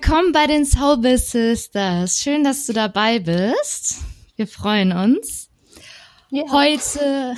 Willkommen 0.00 0.30
bei 0.30 0.46
den 0.46 0.64
Soul 0.64 1.18
Sisters. 1.18 2.22
Schön, 2.22 2.44
dass 2.44 2.66
du 2.66 2.72
dabei 2.72 3.18
bist. 3.18 3.96
Wir 4.36 4.46
freuen 4.46 4.92
uns. 4.92 5.50
Ja. 6.30 6.44
Heute, 6.52 7.34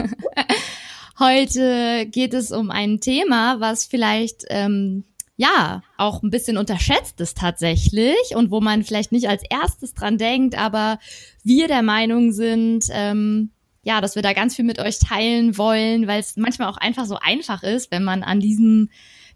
heute 1.20 2.06
geht 2.06 2.34
es 2.34 2.50
um 2.50 2.72
ein 2.72 2.98
Thema, 3.00 3.60
was 3.60 3.84
vielleicht 3.84 4.44
ähm, 4.48 5.04
ja 5.36 5.82
auch 5.96 6.24
ein 6.24 6.30
bisschen 6.30 6.56
unterschätzt 6.56 7.20
ist 7.20 7.38
tatsächlich 7.38 8.34
und 8.34 8.50
wo 8.50 8.60
man 8.60 8.82
vielleicht 8.82 9.12
nicht 9.12 9.28
als 9.28 9.44
erstes 9.48 9.94
dran 9.94 10.18
denkt, 10.18 10.58
aber 10.58 10.98
wir 11.44 11.68
der 11.68 11.82
Meinung 11.82 12.32
sind, 12.32 12.86
ähm, 12.90 13.50
ja, 13.84 14.00
dass 14.00 14.16
wir 14.16 14.22
da 14.22 14.32
ganz 14.32 14.56
viel 14.56 14.64
mit 14.64 14.80
euch 14.80 14.98
teilen 14.98 15.56
wollen, 15.56 16.08
weil 16.08 16.18
es 16.18 16.36
manchmal 16.36 16.70
auch 16.70 16.76
einfach 16.76 17.06
so 17.06 17.20
einfach 17.20 17.62
ist, 17.62 17.92
wenn 17.92 18.02
man 18.02 18.24
an 18.24 18.40
diesen 18.40 18.90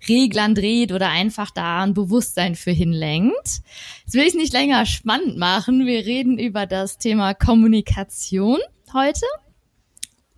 Reglern 0.08 0.54
dreht 0.54 0.92
oder 0.92 1.08
einfach 1.08 1.50
da 1.50 1.82
ein 1.82 1.94
Bewusstsein 1.94 2.54
für 2.54 2.70
hinlenkt. 2.70 3.62
Jetzt 4.04 4.14
will 4.14 4.26
ich 4.26 4.34
nicht 4.34 4.52
länger 4.52 4.86
spannend 4.86 5.36
machen. 5.36 5.86
Wir 5.86 6.04
reden 6.04 6.38
über 6.38 6.66
das 6.66 6.98
Thema 6.98 7.34
Kommunikation 7.34 8.58
heute. 8.92 9.26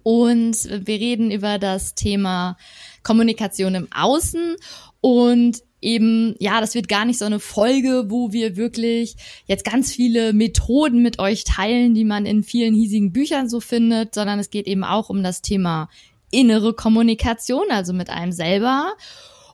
Und 0.02 0.68
wir 0.86 1.00
reden 1.00 1.30
über 1.30 1.58
das 1.58 1.94
Thema 1.94 2.58
Kommunikation 3.02 3.74
im 3.74 3.88
Außen 3.90 4.56
und 5.00 5.62
eben, 5.80 6.34
ja, 6.38 6.60
das 6.60 6.74
wird 6.74 6.88
gar 6.88 7.04
nicht 7.04 7.18
so 7.18 7.24
eine 7.26 7.40
Folge, 7.40 8.06
wo 8.08 8.32
wir 8.32 8.56
wirklich 8.56 9.16
jetzt 9.46 9.64
ganz 9.64 9.92
viele 9.92 10.32
Methoden 10.32 11.02
mit 11.02 11.18
euch 11.18 11.44
teilen, 11.44 11.94
die 11.94 12.04
man 12.04 12.26
in 12.26 12.42
vielen 12.42 12.74
hiesigen 12.74 13.12
Büchern 13.12 13.48
so 13.48 13.60
findet, 13.60 14.14
sondern 14.14 14.38
es 14.38 14.50
geht 14.50 14.66
eben 14.66 14.84
auch 14.84 15.10
um 15.10 15.22
das 15.22 15.42
Thema 15.42 15.88
innere 16.30 16.74
Kommunikation, 16.74 17.64
also 17.70 17.92
mit 17.92 18.10
einem 18.10 18.32
selber 18.32 18.92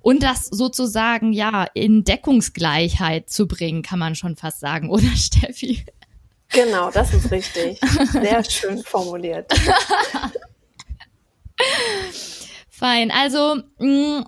und 0.01 0.23
das 0.23 0.47
sozusagen 0.47 1.33
ja 1.33 1.67
in 1.75 2.05
Deckungsgleichheit 2.05 3.29
zu 3.31 3.47
bringen, 3.47 3.83
kann 3.83 3.99
man 3.99 4.15
schon 4.15 4.37
fast 4.37 4.61
sagen, 4.61 4.91
oder 4.91 5.09
Steffi? 5.17 5.85
Genau, 6.53 6.91
das 6.91 7.15
ist 7.15 7.31
richtig. 7.31 7.79
Sehr 8.13 8.43
schön 8.45 8.83
formuliert. 8.83 9.53
Fein. 12.69 13.11
Also, 13.11 13.63
mh, 13.79 14.21
mm, 14.21 14.27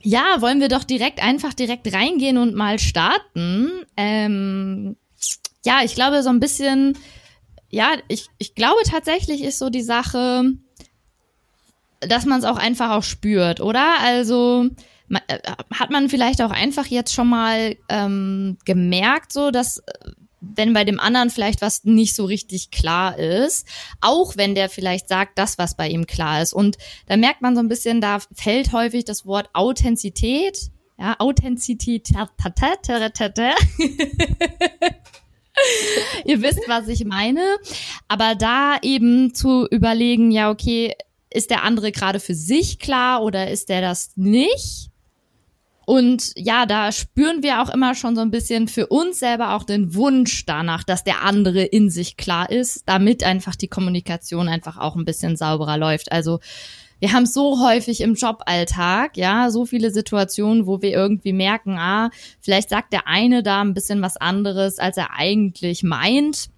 ja, 0.00 0.40
wollen 0.40 0.60
wir 0.60 0.68
doch 0.68 0.84
direkt 0.84 1.22
einfach 1.22 1.54
direkt 1.54 1.92
reingehen 1.92 2.38
und 2.38 2.54
mal 2.54 2.78
starten. 2.78 3.84
Ähm, 3.96 4.96
ja, 5.64 5.80
ich 5.84 5.94
glaube 5.94 6.22
so 6.22 6.28
ein 6.28 6.40
bisschen, 6.40 6.96
ja, 7.68 7.92
ich, 8.08 8.26
ich 8.38 8.54
glaube 8.54 8.80
tatsächlich 8.84 9.42
ist 9.42 9.58
so 9.58 9.70
die 9.70 9.82
Sache, 9.82 10.44
dass 12.00 12.26
man 12.26 12.38
es 12.38 12.44
auch 12.44 12.56
einfach 12.56 12.90
auch 12.90 13.02
spürt, 13.02 13.60
oder? 13.60 14.00
Also 14.00 14.68
äh, 15.10 15.38
hat 15.72 15.90
man 15.90 16.08
vielleicht 16.08 16.42
auch 16.42 16.50
einfach 16.50 16.86
jetzt 16.86 17.12
schon 17.12 17.28
mal 17.28 17.76
ähm, 17.88 18.58
gemerkt, 18.64 19.32
so 19.32 19.50
dass 19.50 19.78
äh, 19.78 20.10
wenn 20.40 20.72
bei 20.72 20.84
dem 20.84 21.00
anderen 21.00 21.30
vielleicht 21.30 21.62
was 21.62 21.84
nicht 21.84 22.14
so 22.14 22.24
richtig 22.24 22.70
klar 22.70 23.18
ist, 23.18 23.66
auch 24.00 24.36
wenn 24.36 24.54
der 24.54 24.68
vielleicht 24.68 25.08
sagt, 25.08 25.36
das, 25.38 25.58
was 25.58 25.76
bei 25.76 25.88
ihm 25.88 26.06
klar 26.06 26.40
ist. 26.42 26.52
Und 26.52 26.78
da 27.06 27.16
merkt 27.16 27.42
man 27.42 27.56
so 27.56 27.60
ein 27.60 27.68
bisschen, 27.68 28.00
da 28.00 28.18
fällt 28.32 28.72
häufig 28.72 29.04
das 29.04 29.26
Wort 29.26 29.50
Authentizität. 29.52 30.70
Ja, 30.98 31.16
Authentizität. 31.18 32.10
Ihr 36.24 36.42
wisst, 36.42 36.60
was 36.68 36.88
ich 36.88 37.04
meine. 37.04 37.56
Aber 38.06 38.34
da 38.36 38.78
eben 38.82 39.34
zu 39.34 39.66
überlegen, 39.68 40.30
ja, 40.30 40.50
okay, 40.50 40.94
ist 41.32 41.50
der 41.50 41.62
andere 41.64 41.92
gerade 41.92 42.20
für 42.20 42.34
sich 42.34 42.78
klar 42.78 43.22
oder 43.22 43.50
ist 43.50 43.68
der 43.68 43.80
das 43.80 44.12
nicht? 44.16 44.90
Und 45.88 46.32
ja, 46.36 46.66
da 46.66 46.92
spüren 46.92 47.42
wir 47.42 47.62
auch 47.62 47.70
immer 47.70 47.94
schon 47.94 48.14
so 48.14 48.20
ein 48.20 48.30
bisschen 48.30 48.68
für 48.68 48.88
uns 48.88 49.20
selber 49.20 49.54
auch 49.54 49.64
den 49.64 49.94
Wunsch 49.94 50.44
danach, 50.44 50.84
dass 50.84 51.02
der 51.02 51.22
andere 51.22 51.62
in 51.62 51.88
sich 51.88 52.18
klar 52.18 52.50
ist, 52.50 52.82
damit 52.84 53.24
einfach 53.24 53.56
die 53.56 53.68
Kommunikation 53.68 54.48
einfach 54.48 54.76
auch 54.76 54.96
ein 54.96 55.06
bisschen 55.06 55.38
sauberer 55.38 55.78
läuft. 55.78 56.12
Also 56.12 56.40
wir 57.00 57.14
haben 57.14 57.24
so 57.24 57.64
häufig 57.64 58.02
im 58.02 58.16
Joballtag, 58.16 59.16
ja, 59.16 59.50
so 59.50 59.64
viele 59.64 59.90
Situationen, 59.90 60.66
wo 60.66 60.82
wir 60.82 60.90
irgendwie 60.90 61.32
merken, 61.32 61.78
ah, 61.78 62.10
vielleicht 62.40 62.68
sagt 62.68 62.92
der 62.92 63.06
eine 63.06 63.42
da 63.42 63.62
ein 63.62 63.72
bisschen 63.72 64.02
was 64.02 64.18
anderes, 64.18 64.78
als 64.78 64.98
er 64.98 65.14
eigentlich 65.14 65.82
meint. 65.84 66.50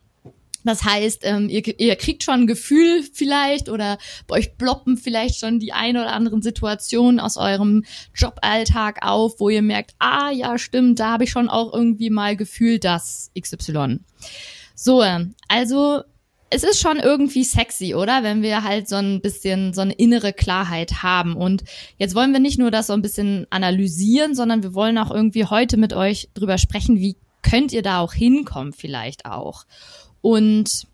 Das 0.70 0.84
heißt, 0.84 1.22
ähm, 1.24 1.48
ihr, 1.48 1.80
ihr 1.80 1.96
kriegt 1.96 2.22
schon 2.22 2.42
ein 2.42 2.46
Gefühl 2.46 3.02
vielleicht 3.12 3.68
oder 3.68 3.98
bei 4.28 4.36
euch 4.36 4.56
ploppen 4.56 4.96
vielleicht 4.96 5.40
schon 5.40 5.58
die 5.58 5.72
ein 5.72 5.96
oder 5.96 6.12
anderen 6.12 6.42
Situationen 6.42 7.18
aus 7.18 7.36
eurem 7.36 7.82
Joballtag 8.14 9.04
auf, 9.04 9.40
wo 9.40 9.48
ihr 9.48 9.62
merkt, 9.62 9.96
ah 9.98 10.30
ja, 10.30 10.58
stimmt, 10.58 11.00
da 11.00 11.10
habe 11.10 11.24
ich 11.24 11.30
schon 11.32 11.48
auch 11.48 11.74
irgendwie 11.74 12.08
mal 12.08 12.36
gefühlt, 12.36 12.84
das 12.84 13.32
XY. 13.36 13.98
So, 14.76 15.04
also 15.48 16.02
es 16.50 16.62
ist 16.62 16.80
schon 16.80 17.00
irgendwie 17.00 17.42
sexy, 17.42 17.96
oder? 17.96 18.22
Wenn 18.22 18.40
wir 18.42 18.62
halt 18.62 18.88
so 18.88 18.94
ein 18.94 19.20
bisschen 19.20 19.74
so 19.74 19.80
eine 19.80 19.94
innere 19.94 20.32
Klarheit 20.32 21.02
haben. 21.02 21.34
Und 21.34 21.64
jetzt 21.98 22.14
wollen 22.14 22.32
wir 22.32 22.38
nicht 22.38 22.60
nur 22.60 22.70
das 22.70 22.86
so 22.86 22.92
ein 22.92 23.02
bisschen 23.02 23.48
analysieren, 23.50 24.36
sondern 24.36 24.62
wir 24.62 24.72
wollen 24.74 24.98
auch 24.98 25.10
irgendwie 25.10 25.46
heute 25.46 25.76
mit 25.76 25.94
euch 25.94 26.28
drüber 26.34 26.58
sprechen, 26.58 27.00
wie 27.00 27.16
könnt 27.42 27.72
ihr 27.72 27.82
da 27.82 27.98
auch 27.98 28.12
hinkommen 28.12 28.72
vielleicht 28.72 29.26
auch. 29.26 29.64
Und 30.22 30.86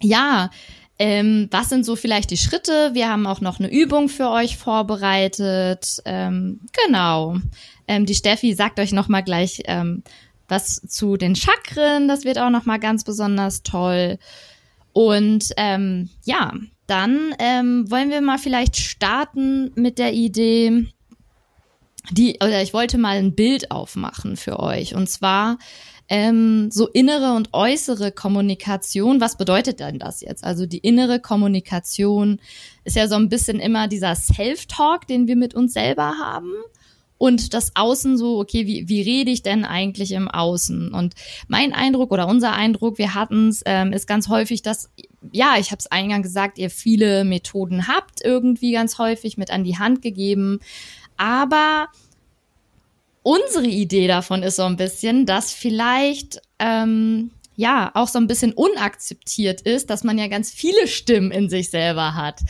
ja, 0.00 0.50
ähm, 0.98 1.48
was 1.50 1.70
sind 1.70 1.84
so 1.84 1.96
vielleicht 1.96 2.30
die 2.30 2.36
Schritte? 2.36 2.90
Wir 2.92 3.08
haben 3.08 3.26
auch 3.26 3.40
noch 3.40 3.58
eine 3.58 3.70
Übung 3.70 4.08
für 4.08 4.30
euch 4.30 4.56
vorbereitet. 4.56 6.02
Ähm, 6.04 6.60
genau. 6.86 7.36
Ähm, 7.88 8.06
die 8.06 8.14
Steffi 8.14 8.54
sagt 8.54 8.78
euch 8.78 8.92
noch 8.92 9.08
mal 9.08 9.22
gleich 9.22 9.62
ähm, 9.66 10.02
was 10.48 10.80
zu 10.86 11.16
den 11.16 11.34
Chakren. 11.34 12.06
Das 12.06 12.24
wird 12.24 12.38
auch 12.38 12.50
noch 12.50 12.64
mal 12.64 12.78
ganz 12.78 13.04
besonders 13.04 13.62
toll. 13.62 14.18
Und 14.92 15.48
ähm, 15.56 16.10
ja, 16.24 16.52
dann 16.86 17.34
ähm, 17.38 17.90
wollen 17.90 18.10
wir 18.10 18.20
mal 18.20 18.38
vielleicht 18.38 18.76
starten 18.76 19.72
mit 19.74 19.98
der 19.98 20.12
Idee, 20.12 20.86
die 22.10 22.36
oder 22.36 22.62
ich 22.62 22.74
wollte 22.74 22.98
mal 22.98 23.16
ein 23.16 23.34
Bild 23.34 23.70
aufmachen 23.70 24.36
für 24.36 24.60
euch. 24.60 24.94
Und 24.94 25.08
zwar 25.08 25.58
ähm, 26.08 26.70
so 26.70 26.88
innere 26.88 27.34
und 27.34 27.50
äußere 27.52 28.12
Kommunikation, 28.12 29.20
was 29.20 29.36
bedeutet 29.36 29.80
denn 29.80 29.98
das 29.98 30.20
jetzt? 30.20 30.44
Also 30.44 30.66
die 30.66 30.78
innere 30.78 31.20
Kommunikation 31.20 32.40
ist 32.84 32.96
ja 32.96 33.08
so 33.08 33.14
ein 33.14 33.28
bisschen 33.28 33.58
immer 33.58 33.88
dieser 33.88 34.14
Self-Talk, 34.14 35.06
den 35.06 35.26
wir 35.26 35.36
mit 35.36 35.54
uns 35.54 35.72
selber 35.72 36.14
haben. 36.20 36.52
Und 37.16 37.54
das 37.54 37.72
Außen 37.74 38.18
so, 38.18 38.38
okay, 38.38 38.66
wie, 38.66 38.88
wie 38.88 39.00
rede 39.00 39.30
ich 39.30 39.42
denn 39.42 39.64
eigentlich 39.64 40.12
im 40.12 40.28
Außen? 40.28 40.92
Und 40.92 41.14
mein 41.48 41.72
Eindruck 41.72 42.10
oder 42.10 42.26
unser 42.26 42.52
Eindruck, 42.52 42.98
wir 42.98 43.14
hatten 43.14 43.48
es, 43.48 43.62
ähm, 43.64 43.92
ist 43.92 44.06
ganz 44.06 44.28
häufig, 44.28 44.62
dass, 44.62 44.90
ja, 45.32 45.54
ich 45.58 45.70
habe 45.70 45.78
es 45.78 45.86
eingangs 45.86 46.24
gesagt, 46.26 46.58
ihr 46.58 46.70
viele 46.70 47.24
Methoden 47.24 47.86
habt, 47.88 48.22
irgendwie 48.22 48.72
ganz 48.72 48.98
häufig 48.98 49.38
mit 49.38 49.50
an 49.50 49.64
die 49.64 49.78
Hand 49.78 50.02
gegeben. 50.02 50.58
Aber 51.16 51.88
unsere 53.24 53.66
Idee 53.66 54.06
davon 54.06 54.44
ist 54.44 54.56
so 54.56 54.64
ein 54.64 54.76
bisschen, 54.76 55.26
dass 55.26 55.50
vielleicht 55.52 56.40
ähm, 56.60 57.32
ja 57.56 57.90
auch 57.94 58.06
so 58.06 58.18
ein 58.18 58.26
bisschen 58.26 58.52
unakzeptiert 58.52 59.62
ist, 59.62 59.90
dass 59.90 60.04
man 60.04 60.18
ja 60.18 60.28
ganz 60.28 60.52
viele 60.52 60.86
Stimmen 60.86 61.32
in 61.32 61.48
sich 61.48 61.70
selber 61.70 62.14
hat. 62.14 62.40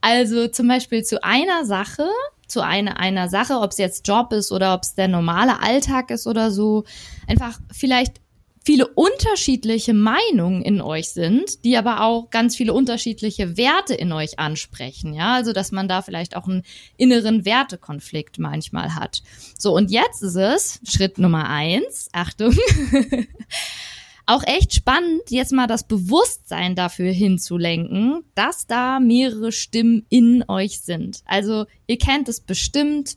Also 0.00 0.48
zum 0.48 0.66
Beispiel 0.66 1.04
zu 1.04 1.22
einer 1.22 1.64
Sache, 1.64 2.08
zu 2.48 2.64
einer, 2.64 2.98
einer 2.98 3.28
Sache, 3.28 3.54
ob 3.60 3.72
es 3.72 3.78
jetzt 3.78 4.08
Job 4.08 4.32
ist 4.32 4.52
oder 4.52 4.74
ob 4.74 4.82
es 4.82 4.94
der 4.94 5.08
normale 5.08 5.60
Alltag 5.60 6.10
ist 6.10 6.26
oder 6.26 6.50
so, 6.50 6.84
einfach 7.28 7.60
vielleicht 7.70 8.21
viele 8.64 8.86
unterschiedliche 8.86 9.92
Meinungen 9.92 10.62
in 10.62 10.80
euch 10.80 11.10
sind, 11.10 11.64
die 11.64 11.76
aber 11.76 12.02
auch 12.02 12.30
ganz 12.30 12.56
viele 12.56 12.72
unterschiedliche 12.72 13.56
Werte 13.56 13.94
in 13.94 14.12
euch 14.12 14.38
ansprechen, 14.38 15.14
ja, 15.14 15.34
also 15.34 15.52
dass 15.52 15.72
man 15.72 15.88
da 15.88 16.02
vielleicht 16.02 16.36
auch 16.36 16.46
einen 16.46 16.62
inneren 16.96 17.44
Wertekonflikt 17.44 18.38
manchmal 18.38 18.94
hat. 18.94 19.22
So, 19.58 19.74
und 19.74 19.90
jetzt 19.90 20.22
ist 20.22 20.36
es 20.36 20.80
Schritt 20.88 21.18
Nummer 21.18 21.48
eins, 21.48 22.08
Achtung, 22.12 22.54
auch 24.26 24.44
echt 24.44 24.74
spannend, 24.74 25.22
jetzt 25.30 25.52
mal 25.52 25.66
das 25.66 25.86
Bewusstsein 25.86 26.76
dafür 26.76 27.10
hinzulenken, 27.10 28.24
dass 28.34 28.66
da 28.66 29.00
mehrere 29.00 29.50
Stimmen 29.50 30.06
in 30.08 30.44
euch 30.46 30.80
sind. 30.80 31.22
Also 31.24 31.66
ihr 31.88 31.98
kennt 31.98 32.28
es 32.28 32.40
bestimmt, 32.40 33.16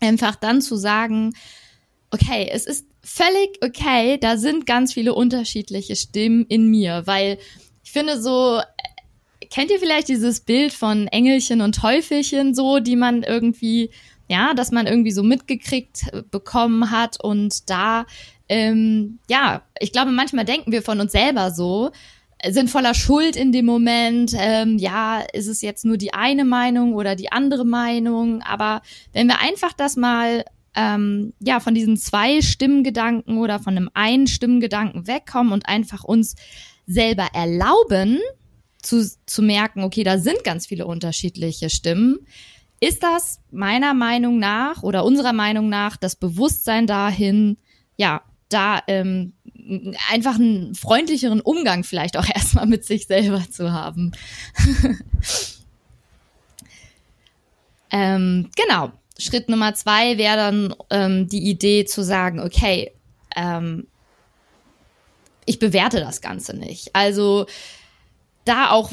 einfach 0.00 0.36
dann 0.36 0.62
zu 0.62 0.76
sagen, 0.76 1.34
okay, 2.10 2.48
es 2.50 2.66
ist 2.66 2.86
völlig 3.02 3.58
okay, 3.62 4.18
da 4.18 4.36
sind 4.36 4.66
ganz 4.66 4.92
viele 4.92 5.14
unterschiedliche 5.14 5.96
Stimmen 5.96 6.44
in 6.48 6.66
mir, 6.66 7.02
weil 7.06 7.38
ich 7.82 7.92
finde 7.92 8.20
so, 8.20 8.60
kennt 9.50 9.70
ihr 9.70 9.78
vielleicht 9.78 10.08
dieses 10.08 10.40
Bild 10.40 10.72
von 10.72 11.08
Engelchen 11.08 11.60
und 11.60 11.74
Teufelchen 11.74 12.54
so, 12.54 12.78
die 12.78 12.96
man 12.96 13.22
irgendwie, 13.22 13.90
ja, 14.28 14.54
dass 14.54 14.70
man 14.70 14.86
irgendwie 14.86 15.10
so 15.10 15.22
mitgekriegt 15.22 16.02
bekommen 16.30 16.90
hat 16.90 17.22
und 17.22 17.68
da, 17.68 18.06
ähm, 18.48 19.18
ja, 19.28 19.62
ich 19.80 19.92
glaube, 19.92 20.12
manchmal 20.12 20.44
denken 20.44 20.72
wir 20.72 20.82
von 20.82 21.00
uns 21.00 21.12
selber 21.12 21.50
so, 21.50 21.90
sind 22.48 22.70
voller 22.70 22.94
Schuld 22.94 23.36
in 23.36 23.52
dem 23.52 23.66
Moment. 23.66 24.34
Ähm, 24.36 24.78
ja, 24.78 25.20
ist 25.32 25.46
es 25.46 25.60
jetzt 25.60 25.84
nur 25.84 25.96
die 25.96 26.14
eine 26.14 26.44
Meinung 26.44 26.94
oder 26.94 27.14
die 27.14 27.32
andere 27.32 27.64
Meinung? 27.64 28.42
Aber 28.42 28.82
wenn 29.12 29.26
wir 29.26 29.40
einfach 29.40 29.72
das 29.72 29.96
mal 29.96 30.44
ähm, 30.74 31.32
ja 31.40 31.60
von 31.60 31.74
diesen 31.74 31.96
zwei 31.96 32.42
Stimmgedanken 32.42 33.38
oder 33.38 33.58
von 33.58 33.76
einem 33.76 33.90
einen 33.94 34.26
Stimmgedanken 34.26 35.06
wegkommen 35.06 35.52
und 35.52 35.68
einfach 35.68 36.04
uns 36.04 36.36
selber 36.86 37.28
erlauben 37.34 38.18
zu, 38.82 39.08
zu 39.26 39.42
merken, 39.42 39.82
okay, 39.82 40.04
da 40.04 40.18
sind 40.18 40.42
ganz 40.44 40.66
viele 40.66 40.86
unterschiedliche 40.86 41.70
Stimmen, 41.70 42.18
ist 42.80 43.02
das 43.02 43.40
meiner 43.50 43.94
Meinung 43.94 44.38
nach 44.38 44.82
oder 44.82 45.04
unserer 45.04 45.34
Meinung 45.34 45.68
nach 45.68 45.96
das 45.96 46.16
Bewusstsein 46.16 46.86
dahin, 46.86 47.58
ja, 47.96 48.22
da 48.48 48.82
ähm, 48.88 49.34
einfach 50.10 50.36
einen 50.36 50.74
freundlicheren 50.74 51.40
Umgang 51.40 51.84
vielleicht 51.84 52.16
auch 52.16 52.26
erstmal 52.34 52.66
mit 52.66 52.84
sich 52.84 53.06
selber 53.06 53.42
zu 53.50 53.72
haben. 53.72 54.12
ähm, 57.90 58.50
genau. 58.56 58.92
Schritt 59.20 59.48
Nummer 59.48 59.74
zwei 59.74 60.18
wäre 60.18 60.36
dann 60.36 60.74
ähm, 60.90 61.28
die 61.28 61.48
Idee 61.48 61.84
zu 61.84 62.02
sagen, 62.02 62.40
okay, 62.40 62.92
ähm, 63.36 63.86
ich 65.46 65.58
bewerte 65.58 66.00
das 66.00 66.20
Ganze 66.20 66.56
nicht. 66.56 66.94
Also 66.94 67.46
da 68.44 68.70
auch 68.70 68.92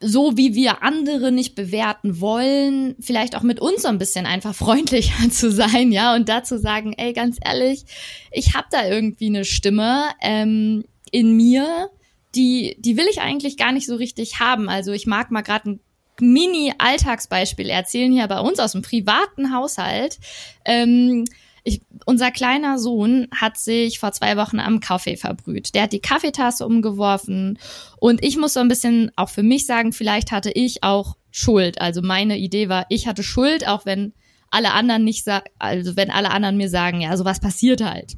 so 0.00 0.36
wie 0.36 0.54
wir 0.54 0.82
andere 0.82 1.30
nicht 1.30 1.54
bewerten 1.54 2.20
wollen, 2.20 2.96
vielleicht 3.00 3.36
auch 3.36 3.42
mit 3.42 3.60
uns 3.60 3.82
so 3.82 3.88
ein 3.88 3.98
bisschen 3.98 4.26
einfach 4.26 4.54
freundlicher 4.54 5.30
zu 5.30 5.52
sein, 5.52 5.92
ja, 5.92 6.14
und 6.14 6.28
dazu 6.28 6.58
sagen, 6.58 6.94
ey, 6.94 7.12
ganz 7.12 7.38
ehrlich, 7.44 7.84
ich 8.32 8.54
habe 8.54 8.66
da 8.70 8.86
irgendwie 8.88 9.26
eine 9.26 9.44
Stimme 9.44 10.08
ähm, 10.20 10.84
in 11.10 11.36
mir, 11.36 11.90
die, 12.34 12.76
die 12.80 12.96
will 12.96 13.06
ich 13.10 13.20
eigentlich 13.20 13.56
gar 13.56 13.72
nicht 13.72 13.86
so 13.86 13.96
richtig 13.96 14.40
haben. 14.40 14.68
Also 14.68 14.92
ich 14.92 15.06
mag 15.06 15.30
mal 15.30 15.42
gerade 15.42 15.70
ein 15.70 15.80
Mini-Alltagsbeispiel 16.20 17.68
erzählen 17.68 18.12
hier 18.12 18.26
bei 18.26 18.40
uns 18.40 18.58
aus 18.58 18.72
dem 18.72 18.82
privaten 18.82 19.54
Haushalt. 19.54 20.18
Ähm, 20.64 21.24
ich, 21.64 21.82
unser 22.06 22.30
kleiner 22.30 22.78
Sohn 22.78 23.28
hat 23.34 23.58
sich 23.58 23.98
vor 23.98 24.12
zwei 24.12 24.36
Wochen 24.36 24.58
am 24.60 24.80
Kaffee 24.80 25.16
verbrüht. 25.16 25.74
Der 25.74 25.82
hat 25.82 25.92
die 25.92 26.00
Kaffeetasse 26.00 26.66
umgeworfen 26.66 27.58
und 27.98 28.24
ich 28.24 28.36
muss 28.36 28.54
so 28.54 28.60
ein 28.60 28.68
bisschen 28.68 29.10
auch 29.16 29.28
für 29.28 29.42
mich 29.42 29.66
sagen, 29.66 29.92
vielleicht 29.92 30.32
hatte 30.32 30.50
ich 30.50 30.82
auch 30.82 31.16
Schuld. 31.30 31.80
Also 31.80 32.00
meine 32.02 32.38
Idee 32.38 32.68
war, 32.68 32.86
ich 32.88 33.06
hatte 33.06 33.22
Schuld, 33.22 33.68
auch 33.68 33.84
wenn 33.84 34.14
alle 34.50 34.72
anderen 34.72 35.04
nicht 35.04 35.24
sagen, 35.24 35.46
also 35.58 35.96
wenn 35.96 36.10
alle 36.10 36.30
anderen 36.30 36.56
mir 36.56 36.70
sagen, 36.70 37.00
ja, 37.00 37.16
sowas 37.16 37.40
passiert 37.40 37.82
halt. 37.82 38.14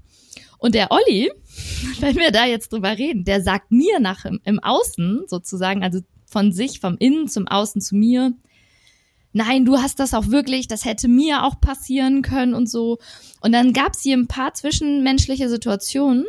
Und 0.58 0.75
der 0.75 0.93
Olli, 0.93 1.31
wenn 2.00 2.17
wir 2.17 2.31
da 2.31 2.47
jetzt 2.47 2.73
drüber 2.73 2.97
reden, 2.97 3.25
der 3.25 3.43
sagt 3.43 3.73
mir 3.73 3.99
nach 3.99 4.25
im, 4.25 4.41
im 4.44 4.61
Außen 4.61 5.25
sozusagen, 5.26 5.82
also 5.82 6.00
von 6.31 6.53
sich, 6.53 6.81
vom 6.81 6.97
Innen 6.99 7.29
zum 7.29 7.49
Außen 7.49 7.81
zu 7.81 7.97
mir, 7.97 8.32
nein, 9.32 9.65
du 9.65 9.79
hast 9.79 10.00
das 10.00 10.15
auch 10.15 10.29
wirklich, 10.29 10.69
das 10.69 10.85
hätte 10.85 11.09
mir 11.09 11.44
auch 11.44 11.61
passieren 11.61 12.23
können 12.23 12.55
und 12.55 12.69
so. 12.69 12.99
Und 13.41 13.53
dann 13.53 13.73
gab 13.73 13.94
es 13.94 14.03
hier 14.03 14.17
ein 14.17 14.29
paar 14.29 14.55
zwischenmenschliche 14.55 15.49
Situationen, 15.49 16.27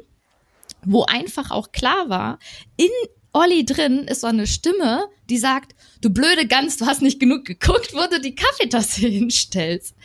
wo 0.83 1.03
einfach 1.03 1.51
auch 1.51 1.71
klar 1.71 2.09
war, 2.09 2.39
in 2.77 2.89
Olli 3.33 3.63
drin 3.63 3.99
ist 4.09 4.21
so 4.21 4.27
eine 4.27 4.45
Stimme, 4.45 5.05
die 5.29 5.37
sagt, 5.37 5.73
du 6.01 6.09
blöde 6.09 6.47
Gans, 6.47 6.75
du 6.77 6.85
hast 6.85 7.01
nicht 7.01 7.19
genug 7.19 7.45
geguckt, 7.45 7.93
wo 7.93 8.01
du 8.09 8.19
die 8.19 8.35
Kaffeetasse 8.35 9.01
hinstellst. 9.07 9.95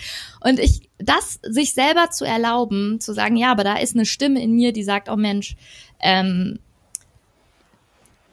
Und 0.40 0.60
ich, 0.60 0.88
das 0.99 1.40
sich 1.42 1.75
selber 1.75 2.10
zu 2.10 2.25
erlauben, 2.25 3.00
zu 3.00 3.12
sagen, 3.12 3.37
ja, 3.37 3.50
aber 3.50 3.64
da 3.64 3.78
ist 3.78 3.96
eine 3.96 4.06
Stimme 4.06 4.40
in 4.40 4.52
mir, 4.52 4.72
die 4.72 4.84
sagt, 4.84 5.08
oh 5.08 5.16
Mensch, 5.16 5.56
ähm, 6.00 6.60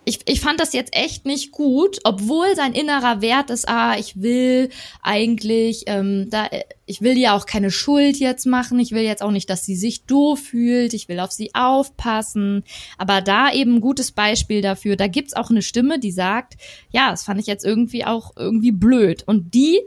ich, 0.06 0.20
ich 0.28 0.42
fand 0.42 0.60
das 0.60 0.74
jetzt 0.74 0.96
echt 0.96 1.26
nicht 1.26 1.52
gut, 1.52 2.00
obwohl 2.04 2.56
sein 2.56 2.74
innerer 2.74 3.22
Wert 3.22 3.50
ist, 3.50 3.68
ah, 3.70 3.98
ich 3.98 4.22
will 4.22 4.70
eigentlich, 5.02 5.84
ähm, 5.88 6.30
da, 6.30 6.50
ich 6.86 7.02
will 7.02 7.18
ja 7.18 7.36
auch 7.36 7.46
keine 7.46 7.72
Schuld 7.72 8.18
jetzt 8.18 8.46
machen, 8.46 8.80
ich 8.80 8.92
will 8.92 9.04
jetzt 9.04 9.24
auch 9.24 9.32
nicht, 9.32 9.50
dass 9.50 9.66
sie 9.66 9.76
sich 9.76 10.06
doof 10.06 10.40
fühlt, 10.40 10.94
ich 10.94 11.08
will 11.08 11.20
auf 11.20 11.32
sie 11.32 11.56
aufpassen. 11.56 12.64
Aber 12.98 13.22
da 13.22 13.52
eben 13.52 13.76
ein 13.76 13.82
gutes 13.82 14.12
Beispiel 14.12 14.62
dafür, 14.62 14.98
da 14.98 15.08
gibt's 15.08 15.36
auch 15.36 15.50
eine 15.50 15.62
Stimme, 15.62 16.00
die 16.00 16.12
sagt, 16.12 16.56
ja, 16.92 17.12
das 17.12 17.24
fand 17.24 17.40
ich 17.40 17.48
jetzt 17.48 17.64
irgendwie 17.64 18.04
auch 18.04 18.34
irgendwie 18.36 18.72
blöd. 18.72 19.24
Und 19.26 19.54
die, 19.54 19.80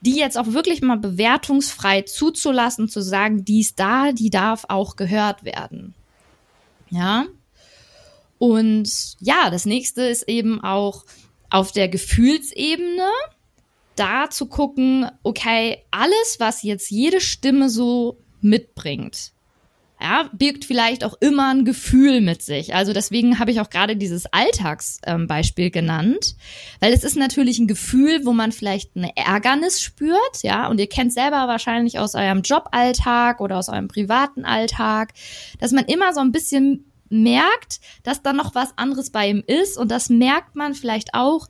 die 0.00 0.16
jetzt 0.16 0.38
auch 0.38 0.52
wirklich 0.52 0.82
mal 0.82 0.98
bewertungsfrei 0.98 2.02
zuzulassen, 2.02 2.88
zu 2.88 3.00
sagen, 3.00 3.44
die 3.44 3.60
ist 3.60 3.78
da, 3.78 4.10
die 4.10 4.30
darf 4.30 4.64
auch 4.68 4.96
gehört 4.96 5.44
werden. 5.44 5.94
Ja, 6.90 7.26
und 8.38 9.16
ja, 9.20 9.50
das 9.50 9.66
nächste 9.66 10.02
ist 10.02 10.28
eben 10.28 10.62
auch 10.62 11.04
auf 11.50 11.72
der 11.72 11.88
Gefühlsebene 11.88 13.08
da 13.94 14.28
zu 14.30 14.46
gucken, 14.46 15.10
okay, 15.22 15.84
alles, 15.90 16.36
was 16.38 16.62
jetzt 16.62 16.90
jede 16.90 17.20
Stimme 17.20 17.70
so 17.70 18.18
mitbringt, 18.40 19.32
ja, 19.98 20.28
birgt 20.34 20.66
vielleicht 20.66 21.04
auch 21.04 21.14
immer 21.20 21.54
ein 21.54 21.64
Gefühl 21.64 22.20
mit 22.20 22.42
sich. 22.42 22.74
Also 22.74 22.92
deswegen 22.92 23.38
habe 23.38 23.50
ich 23.50 23.60
auch 23.60 23.70
gerade 23.70 23.96
dieses 23.96 24.26
Alltagsbeispiel 24.30 25.66
ähm, 25.66 25.72
genannt, 25.72 26.36
weil 26.80 26.92
es 26.92 27.02
ist 27.02 27.16
natürlich 27.16 27.58
ein 27.58 27.66
Gefühl, 27.66 28.26
wo 28.26 28.34
man 28.34 28.52
vielleicht 28.52 28.94
eine 28.94 29.16
Ärgernis 29.16 29.80
spürt, 29.80 30.42
ja, 30.42 30.68
und 30.68 30.78
ihr 30.78 30.88
kennt 30.88 31.14
selber 31.14 31.48
wahrscheinlich 31.48 31.98
aus 31.98 32.14
eurem 32.14 32.42
Joballtag 32.42 33.40
oder 33.40 33.56
aus 33.56 33.70
eurem 33.70 33.88
privaten 33.88 34.44
Alltag, 34.44 35.14
dass 35.60 35.72
man 35.72 35.86
immer 35.86 36.12
so 36.12 36.20
ein 36.20 36.32
bisschen 36.32 36.92
merkt, 37.10 37.80
dass 38.02 38.22
da 38.22 38.32
noch 38.32 38.54
was 38.54 38.76
anderes 38.76 39.10
bei 39.10 39.28
ihm 39.28 39.42
ist 39.46 39.78
und 39.78 39.90
das 39.90 40.08
merkt 40.08 40.56
man 40.56 40.74
vielleicht 40.74 41.14
auch 41.14 41.48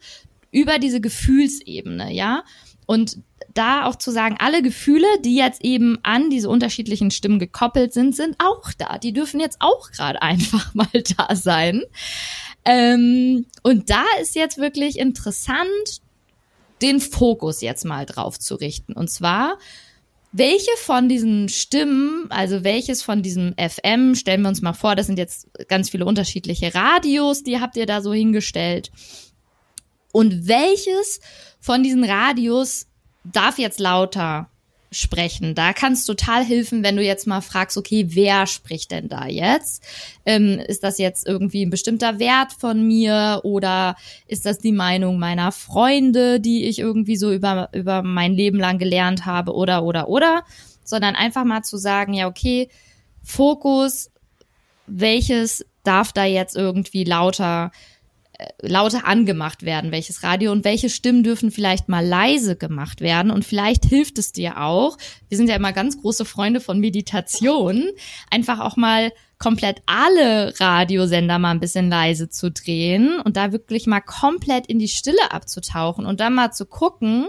über 0.50 0.78
diese 0.78 1.00
Gefühlsebene, 1.00 2.12
ja. 2.12 2.42
Und 2.86 3.18
da 3.52 3.86
auch 3.86 3.96
zu 3.96 4.10
sagen, 4.10 4.36
alle 4.38 4.62
Gefühle, 4.62 5.06
die 5.24 5.34
jetzt 5.34 5.64
eben 5.64 5.98
an 6.02 6.30
diese 6.30 6.48
unterschiedlichen 6.48 7.10
Stimmen 7.10 7.38
gekoppelt 7.38 7.92
sind, 7.92 8.14
sind 8.14 8.36
auch 8.38 8.72
da. 8.78 8.98
Die 8.98 9.12
dürfen 9.12 9.40
jetzt 9.40 9.58
auch 9.60 9.90
gerade 9.90 10.22
einfach 10.22 10.74
mal 10.74 10.86
da 11.16 11.34
sein. 11.34 11.82
Ähm, 12.64 13.46
und 13.62 13.90
da 13.90 14.04
ist 14.20 14.34
jetzt 14.34 14.58
wirklich 14.58 14.98
interessant, 14.98 16.00
den 16.82 17.00
Fokus 17.00 17.60
jetzt 17.62 17.84
mal 17.84 18.04
drauf 18.06 18.38
zu 18.38 18.54
richten. 18.54 18.92
Und 18.92 19.10
zwar 19.10 19.58
welche 20.38 20.70
von 20.76 21.08
diesen 21.08 21.48
Stimmen, 21.48 22.26
also 22.30 22.62
welches 22.62 23.02
von 23.02 23.22
diesem 23.22 23.54
FM, 23.54 24.14
stellen 24.14 24.42
wir 24.42 24.48
uns 24.48 24.60
mal 24.60 24.74
vor, 24.74 24.94
das 24.94 25.06
sind 25.06 25.18
jetzt 25.18 25.48
ganz 25.68 25.90
viele 25.90 26.04
unterschiedliche 26.04 26.74
Radios, 26.74 27.42
die 27.42 27.60
habt 27.60 27.76
ihr 27.76 27.86
da 27.86 28.02
so 28.02 28.12
hingestellt. 28.12 28.90
Und 30.12 30.46
welches 30.46 31.20
von 31.58 31.82
diesen 31.82 32.04
Radios 32.04 32.86
darf 33.24 33.58
jetzt 33.58 33.80
lauter 33.80 34.50
sprechen. 34.90 35.54
Da 35.54 35.72
kann 35.72 35.92
es 35.92 36.04
total 36.04 36.44
helfen, 36.44 36.82
wenn 36.82 36.96
du 36.96 37.02
jetzt 37.02 37.26
mal 37.26 37.40
fragst, 37.40 37.76
okay, 37.76 38.06
wer 38.10 38.46
spricht 38.46 38.90
denn 38.90 39.08
da 39.08 39.26
jetzt? 39.26 39.82
Ähm, 40.24 40.58
ist 40.58 40.82
das 40.84 40.98
jetzt 40.98 41.26
irgendwie 41.26 41.64
ein 41.64 41.70
bestimmter 41.70 42.18
Wert 42.18 42.52
von 42.52 42.86
mir 42.86 43.40
oder 43.42 43.96
ist 44.26 44.46
das 44.46 44.58
die 44.58 44.72
Meinung 44.72 45.18
meiner 45.18 45.52
Freunde, 45.52 46.40
die 46.40 46.64
ich 46.64 46.78
irgendwie 46.78 47.16
so 47.16 47.32
über, 47.32 47.68
über 47.72 48.02
mein 48.02 48.32
Leben 48.32 48.58
lang 48.58 48.78
gelernt 48.78 49.26
habe 49.26 49.54
oder, 49.54 49.82
oder, 49.82 50.08
oder? 50.08 50.44
Sondern 50.84 51.16
einfach 51.16 51.44
mal 51.44 51.62
zu 51.62 51.76
sagen, 51.76 52.14
ja, 52.14 52.28
okay, 52.28 52.68
Fokus, 53.22 54.10
welches 54.86 55.64
darf 55.82 56.12
da 56.12 56.24
jetzt 56.24 56.56
irgendwie 56.56 57.04
lauter 57.04 57.72
äh, 58.38 58.48
lauter 58.60 59.06
angemacht 59.06 59.62
werden, 59.62 59.92
welches 59.92 60.22
Radio 60.22 60.52
und 60.52 60.64
welche 60.64 60.90
Stimmen 60.90 61.22
dürfen 61.22 61.50
vielleicht 61.50 61.88
mal 61.88 62.04
leise 62.04 62.56
gemacht 62.56 63.00
werden 63.00 63.30
und 63.30 63.44
vielleicht 63.44 63.84
hilft 63.84 64.18
es 64.18 64.32
dir 64.32 64.60
auch. 64.60 64.98
Wir 65.28 65.36
sind 65.36 65.48
ja 65.48 65.56
immer 65.56 65.72
ganz 65.72 66.00
große 66.00 66.24
Freunde 66.24 66.60
von 66.60 66.80
Meditation, 66.80 67.84
einfach 68.30 68.60
auch 68.60 68.76
mal 68.76 69.12
komplett 69.38 69.82
alle 69.86 70.58
Radiosender 70.58 71.38
mal 71.38 71.50
ein 71.50 71.60
bisschen 71.60 71.90
leise 71.90 72.28
zu 72.28 72.50
drehen 72.50 73.20
und 73.20 73.36
da 73.36 73.52
wirklich 73.52 73.86
mal 73.86 74.00
komplett 74.00 74.66
in 74.66 74.78
die 74.78 74.88
Stille 74.88 75.30
abzutauchen 75.30 76.06
und 76.06 76.20
dann 76.20 76.34
mal 76.34 76.52
zu 76.52 76.66
gucken, 76.66 77.28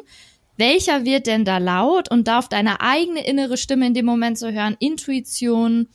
welcher 0.57 1.05
wird 1.05 1.27
denn 1.27 1.45
da 1.45 1.59
laut 1.59 2.09
und 2.09 2.27
da 2.27 2.39
auf 2.39 2.49
deine 2.49 2.81
eigene 2.81 3.25
innere 3.25 3.57
Stimme 3.57 3.87
in 3.87 3.93
dem 3.93 4.05
Moment 4.05 4.37
zu 4.37 4.51
hören, 4.51 4.75
Intuition, 4.79 5.87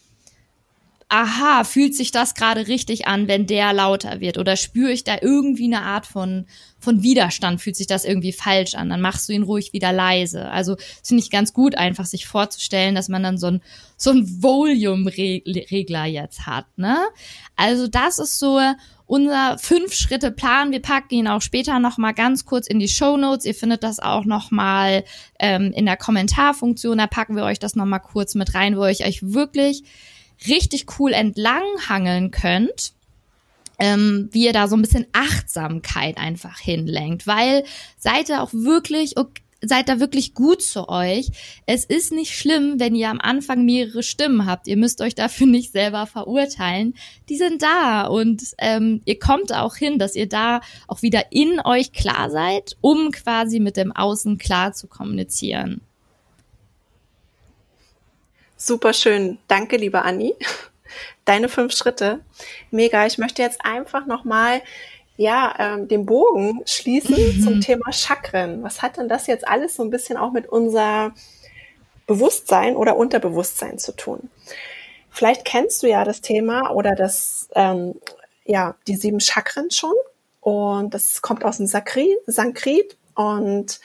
aha, 1.12 1.64
fühlt 1.64 1.94
sich 1.94 2.10
das 2.10 2.34
gerade 2.34 2.68
richtig 2.68 3.06
an, 3.06 3.28
wenn 3.28 3.46
der 3.46 3.74
lauter 3.74 4.20
wird? 4.20 4.38
Oder 4.38 4.56
spüre 4.56 4.92
ich 4.92 5.04
da 5.04 5.18
irgendwie 5.20 5.66
eine 5.66 5.82
Art 5.82 6.06
von, 6.06 6.46
von 6.78 7.02
Widerstand? 7.02 7.60
Fühlt 7.60 7.76
sich 7.76 7.86
das 7.86 8.06
irgendwie 8.06 8.32
falsch 8.32 8.74
an? 8.74 8.88
Dann 8.88 9.02
machst 9.02 9.28
du 9.28 9.34
ihn 9.34 9.42
ruhig 9.42 9.74
wieder 9.74 9.92
leise. 9.92 10.48
Also 10.48 10.76
finde 11.04 11.22
ich 11.22 11.30
ganz 11.30 11.52
gut, 11.52 11.74
einfach 11.74 12.06
sich 12.06 12.26
vorzustellen, 12.26 12.94
dass 12.94 13.10
man 13.10 13.22
dann 13.22 13.36
so 13.36 13.48
ein, 13.48 13.62
so 13.98 14.10
ein 14.10 14.42
Volume-Regler 14.42 16.06
jetzt 16.06 16.46
hat. 16.46 16.64
Ne? 16.76 16.98
Also 17.56 17.88
das 17.88 18.18
ist 18.18 18.38
so 18.38 18.58
unser 19.04 19.58
Fünf-Schritte-Plan. 19.58 20.72
Wir 20.72 20.80
packen 20.80 21.12
ihn 21.12 21.28
auch 21.28 21.42
später 21.42 21.78
noch 21.78 21.98
mal 21.98 22.12
ganz 22.12 22.46
kurz 22.46 22.66
in 22.66 22.78
die 22.78 22.88
Show 22.88 23.18
Notes. 23.18 23.44
Ihr 23.44 23.54
findet 23.54 23.82
das 23.82 23.98
auch 23.98 24.24
noch 24.24 24.50
mal 24.50 25.04
ähm, 25.38 25.72
in 25.74 25.84
der 25.84 25.98
Kommentarfunktion. 25.98 26.96
Da 26.96 27.06
packen 27.06 27.36
wir 27.36 27.44
euch 27.44 27.58
das 27.58 27.76
noch 27.76 27.84
mal 27.84 27.98
kurz 27.98 28.34
mit 28.34 28.54
rein, 28.54 28.78
wo 28.78 28.86
ich 28.86 29.04
euch 29.04 29.34
wirklich 29.34 29.84
richtig 30.48 30.86
cool 30.98 31.12
entlanghangeln 31.12 32.30
könnt, 32.30 32.92
ähm, 33.78 34.28
wie 34.32 34.46
ihr 34.46 34.52
da 34.52 34.68
so 34.68 34.76
ein 34.76 34.82
bisschen 34.82 35.06
Achtsamkeit 35.12 36.18
einfach 36.18 36.58
hinlenkt, 36.58 37.26
weil 37.26 37.64
seid 37.98 38.28
ihr 38.28 38.42
auch 38.42 38.52
wirklich 38.52 39.14
seid 39.62 39.88
da 39.88 40.00
wirklich 40.00 40.34
gut 40.34 40.60
zu 40.60 40.88
euch. 40.88 41.28
Es 41.66 41.84
ist 41.84 42.12
nicht 42.12 42.34
schlimm, 42.34 42.74
wenn 42.78 42.94
ihr 42.94 43.08
am 43.08 43.20
Anfang 43.20 43.64
mehrere 43.64 44.02
Stimmen 44.02 44.46
habt. 44.46 44.66
Ihr 44.66 44.76
müsst 44.76 45.00
euch 45.00 45.14
dafür 45.14 45.46
nicht 45.46 45.72
selber 45.72 46.06
verurteilen. 46.06 46.94
Die 47.28 47.36
sind 47.36 47.62
da 47.62 48.06
und 48.06 48.42
ähm, 48.58 49.00
ihr 49.04 49.18
kommt 49.18 49.54
auch 49.54 49.76
hin, 49.76 49.98
dass 49.98 50.16
ihr 50.16 50.28
da 50.28 50.60
auch 50.88 51.02
wieder 51.02 51.30
in 51.30 51.60
euch 51.64 51.92
klar 51.92 52.30
seid, 52.30 52.76
um 52.80 53.12
quasi 53.12 53.60
mit 53.60 53.76
dem 53.76 53.92
Außen 53.92 54.36
klar 54.36 54.72
zu 54.72 54.88
kommunizieren. 54.88 55.80
Super 58.64 58.92
schön. 58.92 59.38
Danke, 59.48 59.76
liebe 59.76 60.02
Anni. 60.02 60.36
Deine 61.24 61.48
fünf 61.48 61.74
Schritte. 61.74 62.20
Mega. 62.70 63.06
Ich 63.06 63.18
möchte 63.18 63.42
jetzt 63.42 63.64
einfach 63.64 64.06
nochmal 64.06 64.62
ja, 65.16 65.52
ähm, 65.58 65.88
den 65.88 66.06
Bogen 66.06 66.60
schließen 66.64 67.16
mhm. 67.16 67.42
zum 67.42 67.60
Thema 67.60 67.92
Chakren. 67.92 68.62
Was 68.62 68.80
hat 68.80 68.98
denn 68.98 69.08
das 69.08 69.26
jetzt 69.26 69.48
alles 69.48 69.74
so 69.74 69.82
ein 69.82 69.90
bisschen 69.90 70.16
auch 70.16 70.30
mit 70.30 70.48
unser 70.48 71.12
Bewusstsein 72.06 72.76
oder 72.76 72.96
Unterbewusstsein 72.96 73.78
zu 73.78 73.96
tun? 73.96 74.30
Vielleicht 75.10 75.44
kennst 75.44 75.82
du 75.82 75.88
ja 75.88 76.04
das 76.04 76.20
Thema 76.20 76.70
oder 76.70 76.94
das, 76.94 77.48
ähm, 77.56 77.96
ja, 78.44 78.76
die 78.86 78.94
sieben 78.94 79.18
Chakren 79.18 79.72
schon. 79.72 79.94
Und 80.40 80.94
das 80.94 81.20
kommt 81.20 81.44
aus 81.44 81.56
dem 81.56 81.66
Sankrit 81.66 82.96
und 83.16 83.80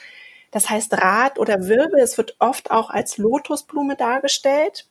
das 0.50 0.70
heißt 0.70 0.92
Rad 0.94 1.38
oder 1.38 1.68
Wirbel. 1.68 2.00
Es 2.00 2.18
wird 2.18 2.36
oft 2.38 2.70
auch 2.70 2.90
als 2.90 3.18
Lotusblume 3.18 3.96
dargestellt. 3.96 4.86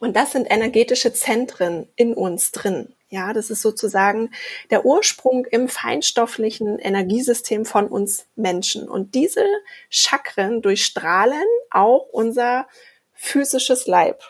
Und 0.00 0.16
das 0.16 0.32
sind 0.32 0.50
energetische 0.50 1.12
Zentren 1.12 1.88
in 1.96 2.14
uns 2.14 2.52
drin. 2.52 2.94
Ja, 3.08 3.32
das 3.32 3.48
ist 3.48 3.62
sozusagen 3.62 4.30
der 4.70 4.84
Ursprung 4.84 5.46
im 5.46 5.68
feinstofflichen 5.68 6.80
Energiesystem 6.80 7.64
von 7.64 7.86
uns 7.86 8.26
Menschen. 8.34 8.88
Und 8.88 9.14
diese 9.14 9.44
Chakren 9.88 10.62
durchstrahlen 10.62 11.44
auch 11.70 12.08
unser 12.10 12.66
physisches 13.12 13.86
Leib. 13.86 14.22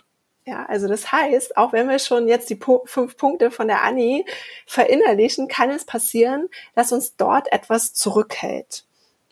Ja, 0.47 0.67
also 0.67 0.87
das 0.87 1.11
heißt, 1.11 1.57
auch 1.57 1.73
wenn 1.73 1.89
wir 1.89 1.99
schon 1.99 2.29
jetzt 2.29 2.51
die 2.51 2.61
fünf 2.85 3.17
Punkte 3.17 3.51
von 3.51 3.69
der 3.69 3.83
Annie 3.83 4.27
verinnerlichen, 4.67 5.49
kann 5.49 5.71
es 5.71 5.87
passieren, 5.87 6.51
dass 6.75 6.93
uns 6.93 7.17
dort 7.17 7.51
etwas 7.51 7.95
zurückhält. 7.95 8.85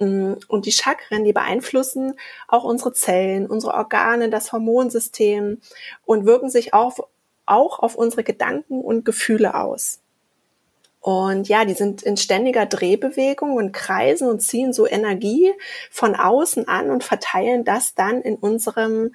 Mm, 0.02 0.35
und 0.49 0.66
die 0.66 0.73
Chakren, 0.73 1.25
die 1.25 1.32
beeinflussen 1.32 2.14
auch 2.49 2.64
unsere 2.64 2.92
Zellen, 2.92 3.47
unsere 3.47 3.75
Organe, 3.75 4.30
das 4.30 4.52
Hormonsystem 4.52 5.61
und 6.04 6.26
wirken 6.26 6.50
sich 6.50 6.75
auch, 6.75 6.99
auch 7.47 7.78
auf 7.78 7.94
unsere 7.94 8.25
Gedanken 8.25 8.80
und 8.80 9.04
Gefühle 9.04 9.54
aus. 9.54 10.00
Und 11.00 11.49
ja, 11.49 11.64
die 11.64 11.75
sind 11.75 12.02
in 12.02 12.16
ständiger 12.16 12.66
Drehbewegung 12.66 13.54
und 13.54 13.73
kreisen 13.73 14.28
und 14.28 14.40
ziehen 14.40 14.73
so 14.73 14.87
Energie 14.87 15.52
von 15.90 16.14
außen 16.14 16.68
an 16.68 16.90
und 16.90 17.04
verteilen 17.04 17.64
das 17.64 17.94
dann 17.94 18.23
in 18.23 18.37
unserem 18.37 19.12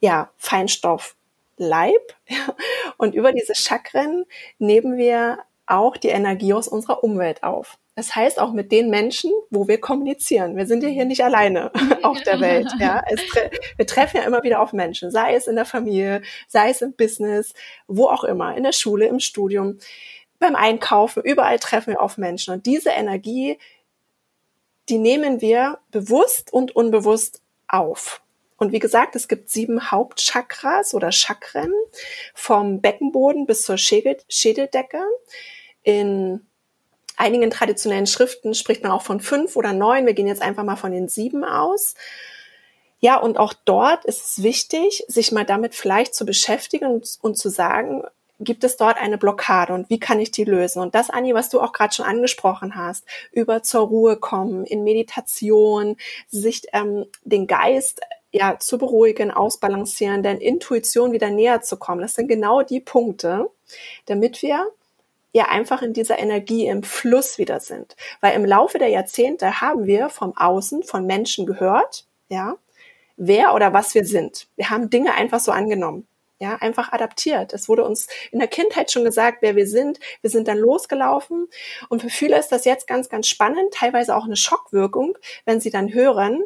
ja, 0.00 0.30
Feinstoffleib. 0.36 2.14
Und 2.98 3.14
über 3.14 3.32
diese 3.32 3.54
Chakren 3.54 4.24
nehmen 4.58 4.96
wir 4.96 5.38
auch 5.66 5.96
die 5.96 6.08
Energie 6.08 6.54
aus 6.54 6.68
unserer 6.68 7.02
Umwelt 7.04 7.42
auf. 7.42 7.78
Das 7.96 8.14
heißt 8.14 8.38
auch 8.38 8.52
mit 8.52 8.72
den 8.72 8.90
Menschen, 8.90 9.32
wo 9.48 9.68
wir 9.68 9.80
kommunizieren. 9.80 10.54
Wir 10.54 10.66
sind 10.66 10.82
ja 10.82 10.88
hier 10.90 11.06
nicht 11.06 11.24
alleine 11.24 11.72
auf 12.02 12.20
der 12.20 12.40
Welt. 12.40 12.70
Ja, 12.78 13.02
tre 13.30 13.50
wir 13.76 13.86
treffen 13.86 14.18
ja 14.18 14.24
immer 14.24 14.42
wieder 14.42 14.60
auf 14.60 14.74
Menschen, 14.74 15.10
sei 15.10 15.34
es 15.34 15.46
in 15.46 15.56
der 15.56 15.64
Familie, 15.64 16.20
sei 16.46 16.68
es 16.68 16.82
im 16.82 16.92
Business, 16.92 17.54
wo 17.88 18.08
auch 18.08 18.22
immer, 18.22 18.54
in 18.54 18.64
der 18.64 18.72
Schule, 18.72 19.06
im 19.06 19.18
Studium, 19.18 19.78
beim 20.38 20.54
Einkaufen. 20.54 21.22
Überall 21.22 21.58
treffen 21.58 21.94
wir 21.94 22.02
auf 22.02 22.18
Menschen. 22.18 22.52
Und 22.52 22.66
diese 22.66 22.90
Energie, 22.90 23.58
die 24.90 24.98
nehmen 24.98 25.40
wir 25.40 25.78
bewusst 25.90 26.52
und 26.52 26.76
unbewusst 26.76 27.40
auf. 27.66 28.20
Und 28.58 28.72
wie 28.72 28.78
gesagt, 28.78 29.16
es 29.16 29.26
gibt 29.26 29.48
sieben 29.48 29.90
Hauptchakras 29.90 30.92
oder 30.92 31.12
Chakren 31.12 31.72
vom 32.34 32.82
Beckenboden 32.82 33.46
bis 33.46 33.62
zur 33.62 33.78
Schädel 33.78 34.18
Schädeldecke. 34.28 35.00
In 35.82 36.46
einigen 37.16 37.50
traditionellen 37.50 38.06
Schriften 38.06 38.54
spricht 38.54 38.82
man 38.82 38.92
auch 38.92 39.02
von 39.02 39.20
fünf 39.20 39.56
oder 39.56 39.72
neun. 39.72 40.06
Wir 40.06 40.14
gehen 40.14 40.26
jetzt 40.26 40.42
einfach 40.42 40.64
mal 40.64 40.76
von 40.76 40.92
den 40.92 41.08
sieben 41.08 41.44
aus. 41.44 41.94
Ja, 42.98 43.16
und 43.18 43.38
auch 43.38 43.52
dort 43.64 44.04
ist 44.04 44.24
es 44.24 44.42
wichtig, 44.42 45.04
sich 45.08 45.32
mal 45.32 45.44
damit 45.44 45.74
vielleicht 45.74 46.14
zu 46.14 46.24
beschäftigen 46.24 46.86
und, 46.86 47.18
und 47.20 47.36
zu 47.36 47.50
sagen, 47.50 48.02
gibt 48.40 48.64
es 48.64 48.76
dort 48.76 48.98
eine 48.98 49.18
Blockade 49.18 49.72
und 49.72 49.88
wie 49.90 49.98
kann 49.98 50.20
ich 50.20 50.30
die 50.30 50.44
lösen? 50.44 50.82
Und 50.82 50.94
das, 50.94 51.10
Anni, 51.10 51.34
was 51.34 51.48
du 51.48 51.60
auch 51.60 51.72
gerade 51.72 51.94
schon 51.94 52.04
angesprochen 52.04 52.76
hast, 52.76 53.04
über 53.32 53.62
zur 53.62 53.86
Ruhe 53.86 54.16
kommen, 54.16 54.64
in 54.64 54.84
Meditation, 54.84 55.96
sich 56.28 56.62
ähm, 56.72 57.06
den 57.24 57.46
Geist 57.46 58.00
ja 58.32 58.58
zu 58.58 58.76
beruhigen, 58.76 59.30
ausbalancieren, 59.30 60.22
der 60.22 60.40
Intuition 60.40 61.12
wieder 61.12 61.30
näher 61.30 61.62
zu 61.62 61.76
kommen. 61.78 62.02
Das 62.02 62.14
sind 62.14 62.28
genau 62.28 62.62
die 62.62 62.80
Punkte, 62.80 63.50
damit 64.04 64.42
wir 64.42 64.66
ja 65.36 65.48
einfach 65.48 65.82
in 65.82 65.92
dieser 65.92 66.18
Energie 66.18 66.66
im 66.66 66.82
Fluss 66.82 67.36
wieder 67.36 67.60
sind. 67.60 67.94
Weil 68.22 68.34
im 68.34 68.44
Laufe 68.46 68.78
der 68.78 68.88
Jahrzehnte 68.88 69.60
haben 69.60 69.86
wir 69.86 70.08
vom 70.08 70.34
Außen, 70.34 70.82
von 70.82 71.04
Menschen 71.04 71.44
gehört, 71.44 72.06
ja, 72.30 72.56
wer 73.18 73.54
oder 73.54 73.74
was 73.74 73.94
wir 73.94 74.06
sind. 74.06 74.48
Wir 74.56 74.70
haben 74.70 74.88
Dinge 74.88 75.12
einfach 75.12 75.40
so 75.40 75.52
angenommen. 75.52 76.06
Ja, 76.38 76.56
einfach 76.56 76.92
adaptiert. 76.92 77.54
Es 77.54 77.68
wurde 77.68 77.84
uns 77.84 78.08
in 78.30 78.38
der 78.38 78.48
Kindheit 78.48 78.90
schon 78.90 79.04
gesagt, 79.04 79.38
wer 79.40 79.56
wir 79.56 79.66
sind. 79.66 80.00
Wir 80.20 80.28
sind 80.28 80.48
dann 80.48 80.58
losgelaufen. 80.58 81.48
Und 81.88 82.02
für 82.02 82.10
viele 82.10 82.38
ist 82.38 82.52
das 82.52 82.66
jetzt 82.66 82.86
ganz, 82.86 83.08
ganz 83.08 83.26
spannend, 83.26 83.72
teilweise 83.72 84.14
auch 84.16 84.24
eine 84.24 84.36
Schockwirkung, 84.36 85.16
wenn 85.46 85.60
sie 85.60 85.70
dann 85.70 85.94
hören, 85.94 86.42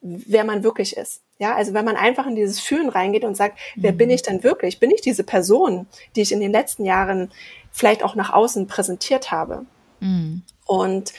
wer 0.00 0.44
man 0.44 0.62
wirklich 0.62 0.96
ist. 0.96 1.22
Ja, 1.38 1.54
also 1.54 1.72
wenn 1.74 1.84
man 1.84 1.96
einfach 1.96 2.26
in 2.26 2.34
dieses 2.34 2.60
Fühlen 2.60 2.88
reingeht 2.88 3.24
und 3.24 3.36
sagt, 3.36 3.58
wer 3.76 3.92
bin 3.92 4.08
mhm. 4.08 4.14
ich 4.14 4.22
denn 4.22 4.42
wirklich? 4.42 4.80
Bin 4.80 4.90
ich 4.90 5.00
diese 5.00 5.24
Person, 5.24 5.86
die 6.16 6.22
ich 6.22 6.32
in 6.32 6.40
den 6.40 6.52
letzten 6.52 6.84
Jahren 6.84 7.30
vielleicht 7.78 8.02
auch 8.02 8.14
nach 8.14 8.32
außen 8.32 8.66
präsentiert 8.66 9.30
habe? 9.30 9.64
Mhm. 10.00 10.42
Und 10.66 11.12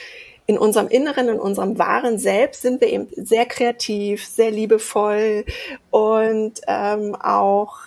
in 0.46 0.58
unserem 0.58 0.88
Inneren, 0.88 1.28
in 1.28 1.38
unserem 1.38 1.78
wahren 1.78 2.18
Selbst 2.18 2.62
sind 2.62 2.80
wir 2.80 2.88
eben 2.88 3.08
sehr 3.16 3.46
kreativ, 3.46 4.26
sehr 4.26 4.50
liebevoll 4.50 5.44
und 5.90 6.60
ähm, 6.66 7.14
auch 7.14 7.78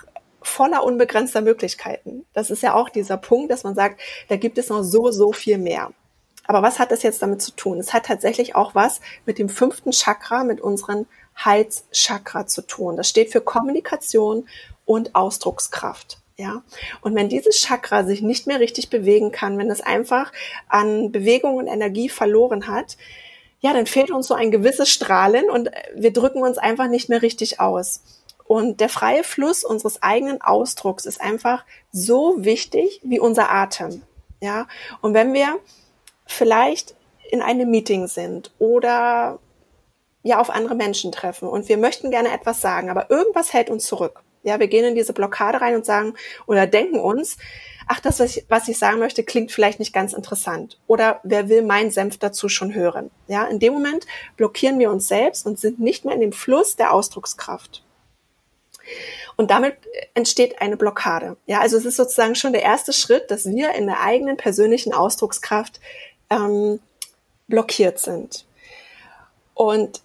voller 0.42 0.84
unbegrenzter 0.84 1.42
Möglichkeiten. 1.42 2.26
Das 2.34 2.50
ist 2.50 2.64
ja 2.64 2.74
auch 2.74 2.90
dieser 2.90 3.18
Punkt, 3.18 3.52
dass 3.52 3.64
man 3.64 3.76
sagt, 3.76 4.02
da 4.30 4.38
gibt 4.38 4.58
es 4.58 4.70
noch 4.70 4.84
so, 4.84 5.12
so 5.12 5.34
viel 5.34 5.58
mehr. 5.58 5.92
Aber 6.46 6.62
was 6.62 6.80
hat 6.80 6.92
das 6.92 7.04
jetzt 7.04 7.22
damit 7.22 7.42
zu 7.42 7.52
tun? 7.52 7.80
Es 7.80 7.94
hat 7.94 8.06
tatsächlich 8.06 8.56
auch 8.56 8.76
was 8.76 9.00
mit 9.26 9.40
dem 9.40 9.50
fünften 9.50 9.92
Chakra, 9.92 10.44
mit 10.44 10.62
unseren 10.62 11.06
Halschakra 11.36 12.48
zu 12.48 12.62
tun. 12.62 12.98
Das 12.98 13.10
steht 13.10 13.32
für 13.32 13.42
Kommunikation 13.42 14.48
und 14.86 15.16
Ausdruckskraft. 15.16 16.23
Ja, 16.36 16.64
und 17.02 17.14
wenn 17.14 17.30
dieses 17.30 17.62
Chakra 17.62 18.04
sich 18.04 18.24
nicht 18.24 18.48
mehr 18.48 18.60
richtig 18.60 18.90
bewegen 18.90 19.32
kann, 19.32 19.58
wenn 19.60 19.70
es 19.70 19.82
einfach 19.82 20.32
an 20.68 21.12
Bewegung 21.12 21.58
und 21.58 21.68
Energie 21.68 22.10
verloren 22.10 22.68
hat, 22.68 22.98
ja, 23.60 23.72
dann 23.72 23.86
fehlt 23.86 24.10
uns 24.10 24.28
so 24.28 24.34
ein 24.34 24.50
gewisses 24.50 24.90
Strahlen 24.90 25.50
und 25.50 25.70
wir 25.96 26.12
drücken 26.12 26.42
uns 26.42 26.58
einfach 26.58 26.88
nicht 26.88 27.08
mehr 27.08 27.22
richtig 27.22 27.60
aus. 27.60 28.02
Und 28.46 28.82
der 28.82 28.90
freie 28.90 29.24
Fluss 29.24 29.64
unseres 29.64 30.02
eigenen 30.04 30.42
Ausdrucks 30.42 31.06
ist 31.06 31.22
einfach 31.22 31.66
so 31.92 32.44
wichtig 32.44 33.00
wie 33.04 33.20
unser 33.20 33.52
Atem. 33.52 34.02
Ja, 34.42 34.68
und 35.02 35.14
wenn 35.14 35.34
wir 35.34 35.60
vielleicht 36.26 36.96
in 37.32 37.42
einem 37.42 37.70
Meeting 37.70 38.08
sind 38.08 38.52
oder 38.60 39.40
ja 40.24 40.40
auf 40.40 40.50
andere 40.50 40.76
Menschen 40.76 41.12
treffen 41.12 41.48
und 41.48 41.70
wir 41.70 41.78
möchten 41.78 42.12
gerne 42.12 42.34
etwas 42.34 42.60
sagen, 42.60 42.90
aber 42.90 43.10
irgendwas 43.10 43.54
hält 43.54 43.70
uns 43.70 43.86
zurück. 43.86 44.24
Ja, 44.44 44.60
wir 44.60 44.68
gehen 44.68 44.86
in 44.86 44.96
diese 44.96 45.14
Blockade 45.14 45.62
rein 45.62 45.76
und 45.76 45.86
sagen 45.86 46.14
oder 46.46 46.68
denken 46.68 47.00
uns, 47.00 47.38
ach, 47.88 48.00
das, 48.00 48.20
was 48.20 48.38
ich, 48.38 48.46
was 48.50 48.68
ich 48.68 48.78
sagen 48.78 49.00
möchte, 49.00 49.24
klingt 49.24 49.52
vielleicht 49.52 49.80
nicht 49.80 49.94
ganz 49.94 50.14
interessant. 50.14 50.80
Oder 50.88 51.20
wer 51.24 51.50
will 51.50 51.62
mein 51.64 51.92
Senf 51.92 52.18
dazu 52.18 52.50
schon 52.50 52.74
hören? 52.74 53.12
Ja, 53.28 53.46
in 53.46 53.60
dem 53.60 53.74
Moment 53.74 54.06
blockieren 54.38 54.80
wir 54.80 54.92
uns 54.92 55.08
selbst 55.08 55.46
und 55.46 55.60
sind 55.60 55.80
nicht 55.80 56.06
mehr 56.06 56.16
in 56.16 56.22
dem 56.22 56.34
Fluss 56.34 56.76
der 56.76 56.94
Ausdruckskraft. 56.94 57.84
Und 59.36 59.50
damit 59.50 59.76
entsteht 60.14 60.62
eine 60.62 60.78
Blockade. 60.78 61.38
Ja, 61.46 61.62
also 61.62 61.78
es 61.78 61.86
ist 61.86 61.96
sozusagen 61.96 62.36
schon 62.36 62.54
der 62.54 62.64
erste 62.64 62.94
Schritt, 62.94 63.32
dass 63.32 63.46
wir 63.46 63.74
in 63.74 63.88
der 63.88 64.02
eigenen 64.02 64.38
persönlichen 64.38 64.94
Ausdruckskraft 64.94 65.80
ähm, 66.30 66.80
blockiert 67.48 68.00
sind. 68.00 68.46
Und 69.54 70.02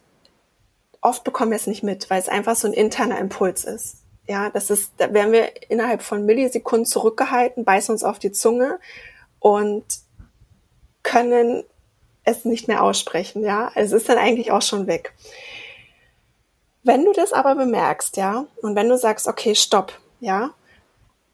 oft 1.00 1.24
bekommen 1.24 1.50
wir 1.50 1.56
es 1.56 1.66
nicht 1.66 1.82
mit, 1.82 2.08
weil 2.10 2.20
es 2.20 2.28
einfach 2.28 2.56
so 2.56 2.68
ein 2.68 2.74
interner 2.74 3.18
Impuls 3.18 3.64
ist. 3.64 3.96
Ja, 4.28 4.50
das 4.50 4.68
ist, 4.70 4.92
da 4.98 5.12
werden 5.14 5.32
wir 5.32 5.70
innerhalb 5.70 6.02
von 6.02 6.26
Millisekunden 6.26 6.84
zurückgehalten, 6.84 7.64
beißen 7.64 7.92
uns 7.92 8.04
auf 8.04 8.18
die 8.18 8.30
Zunge 8.30 8.78
und 9.40 9.84
können 11.02 11.64
es 12.24 12.44
nicht 12.44 12.68
mehr 12.68 12.82
aussprechen, 12.82 13.42
ja. 13.42 13.72
Es 13.74 13.92
ist 13.92 14.08
dann 14.08 14.18
eigentlich 14.18 14.52
auch 14.52 14.60
schon 14.60 14.86
weg. 14.86 15.14
Wenn 16.82 17.04
du 17.04 17.12
das 17.12 17.32
aber 17.32 17.54
bemerkst, 17.54 18.18
ja, 18.18 18.46
und 18.62 18.76
wenn 18.76 18.88
du 18.88 18.98
sagst, 18.98 19.26
okay, 19.26 19.54
stopp, 19.54 19.98
ja, 20.20 20.50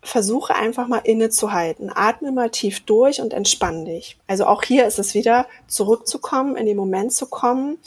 versuche 0.04 0.54
einfach 0.54 0.86
mal 0.86 0.98
innezuhalten. 0.98 1.90
Atme 1.92 2.30
mal 2.30 2.50
tief 2.50 2.84
durch 2.84 3.20
und 3.20 3.32
entspann 3.32 3.84
dich. 3.84 4.18
Also 4.26 4.46
auch 4.46 4.62
hier 4.62 4.86
ist 4.86 4.98
es 4.98 5.14
wieder 5.14 5.46
zurückzukommen, 5.66 6.56
in 6.56 6.66
den 6.66 6.76
Moment 6.76 7.12
zu 7.12 7.26
kommen. 7.26 7.78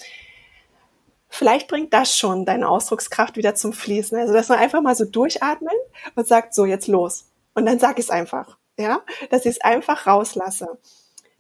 Vielleicht 1.30 1.68
bringt 1.68 1.94
das 1.94 2.18
schon 2.18 2.46
deine 2.46 2.68
Ausdruckskraft 2.68 3.38
wieder 3.38 3.56
zum 3.56 3.74
Fließen. 3.74 4.18
Also, 4.18 4.34
dass 4.34 4.50
man 4.50 4.60
einfach 4.60 4.82
mal 4.82 4.96
so 4.96 5.06
durchatmen 5.06 5.76
und 6.16 6.28
sagt, 6.28 6.54
so, 6.54 6.66
jetzt 6.66 6.88
los. 6.88 7.26
Und 7.54 7.66
dann 7.66 7.80
sag 7.80 8.00
ich 8.00 8.06
es 8.06 8.12
einfach. 8.12 8.58
Ja, 8.80 9.02
dass 9.32 9.46
ich 9.46 9.56
es 9.56 9.62
einfach 9.62 10.06
rauslasse. 10.06 10.78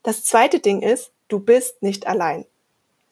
Das 0.01 0.23
zweite 0.23 0.59
Ding 0.59 0.81
ist, 0.81 1.11
du 1.27 1.39
bist 1.39 1.83
nicht 1.83 2.07
allein. 2.07 2.45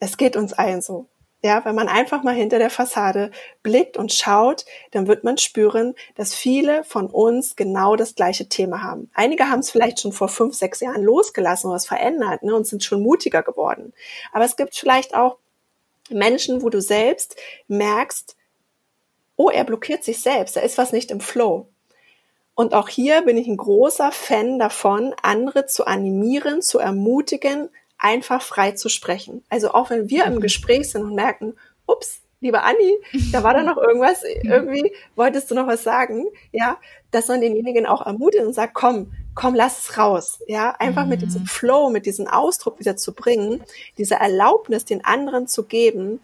Es 0.00 0.16
geht 0.16 0.36
uns 0.36 0.52
allen 0.52 0.82
so. 0.82 1.06
Ja, 1.42 1.64
wenn 1.64 1.76
man 1.76 1.88
einfach 1.88 2.24
mal 2.24 2.34
hinter 2.34 2.58
der 2.58 2.70
Fassade 2.70 3.30
blickt 3.62 3.96
und 3.96 4.12
schaut, 4.12 4.64
dann 4.90 5.06
wird 5.06 5.22
man 5.22 5.38
spüren, 5.38 5.94
dass 6.16 6.34
viele 6.34 6.82
von 6.82 7.06
uns 7.08 7.54
genau 7.54 7.94
das 7.94 8.16
gleiche 8.16 8.48
Thema 8.48 8.82
haben. 8.82 9.10
Einige 9.14 9.48
haben 9.48 9.60
es 9.60 9.70
vielleicht 9.70 10.00
schon 10.00 10.12
vor 10.12 10.28
fünf, 10.28 10.56
sechs 10.56 10.80
Jahren 10.80 11.04
losgelassen 11.04 11.68
oder 11.68 11.76
was 11.76 11.86
verändert 11.86 12.42
ne, 12.42 12.52
und 12.52 12.66
sind 12.66 12.82
schon 12.82 13.02
mutiger 13.02 13.42
geworden. 13.42 13.92
Aber 14.32 14.44
es 14.44 14.56
gibt 14.56 14.74
vielleicht 14.74 15.14
auch 15.14 15.38
Menschen, 16.10 16.62
wo 16.62 16.70
du 16.70 16.80
selbst 16.80 17.36
merkst, 17.68 18.36
oh, 19.36 19.50
er 19.50 19.64
blockiert 19.64 20.04
sich 20.04 20.20
selbst, 20.20 20.56
da 20.56 20.60
ist 20.60 20.78
was 20.78 20.92
nicht 20.92 21.10
im 21.10 21.20
Flow. 21.20 21.68
Und 22.54 22.72
auch 22.72 22.88
hier 22.88 23.22
bin 23.22 23.36
ich 23.36 23.48
ein 23.48 23.58
großer 23.58 24.12
Fan 24.12 24.58
davon, 24.58 25.14
andere 25.22 25.66
zu 25.66 25.86
animieren, 25.86 26.62
zu 26.62 26.78
ermutigen, 26.78 27.68
einfach 27.98 28.40
frei 28.40 28.72
zu 28.72 28.88
sprechen. 28.88 29.44
Also 29.50 29.72
auch 29.72 29.90
wenn 29.90 30.08
wir 30.08 30.24
im 30.24 30.36
mhm. 30.36 30.40
Gespräch 30.40 30.90
sind 30.90 31.02
und 31.02 31.14
merken, 31.14 31.54
ups, 31.86 32.22
liebe 32.40 32.62
Anni, 32.62 32.96
da 33.32 33.42
war 33.42 33.54
da 33.54 33.62
noch 33.62 33.76
irgendwas, 33.88 34.22
irgendwie 34.24 34.92
wolltest 35.14 35.50
du 35.50 35.54
noch 35.54 35.66
was 35.66 35.82
sagen, 35.82 36.26
ja, 36.52 36.78
dass 37.10 37.28
man 37.28 37.40
denjenigen 37.40 37.86
auch 37.86 38.04
ermutigt 38.04 38.44
und 38.44 38.54
sagt, 38.54 38.74
komm, 38.74 39.12
komm, 39.34 39.54
lass 39.54 39.78
es 39.78 39.98
raus, 39.98 40.40
ja, 40.46 40.70
einfach 40.78 41.04
mhm. 41.04 41.10
mit 41.10 41.22
diesem 41.22 41.42
mhm. 41.42 41.46
Flow, 41.46 41.90
mit 41.90 42.06
diesem 42.06 42.26
Ausdruck 42.26 42.78
wieder 42.78 42.96
zu 42.96 43.14
bringen, 43.14 43.62
diese 43.98 44.16
Erlaubnis 44.16 44.84
den 44.84 45.04
anderen 45.04 45.46
zu 45.46 45.64
geben, 45.64 46.20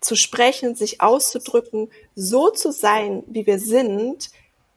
zu 0.00 0.16
sprechen, 0.16 0.74
sich 0.74 1.00
auszudrücken, 1.00 1.88
so 2.16 2.50
zu 2.50 2.72
sein, 2.72 3.22
wie 3.28 3.46
wir 3.46 3.58
sind, 3.58 4.30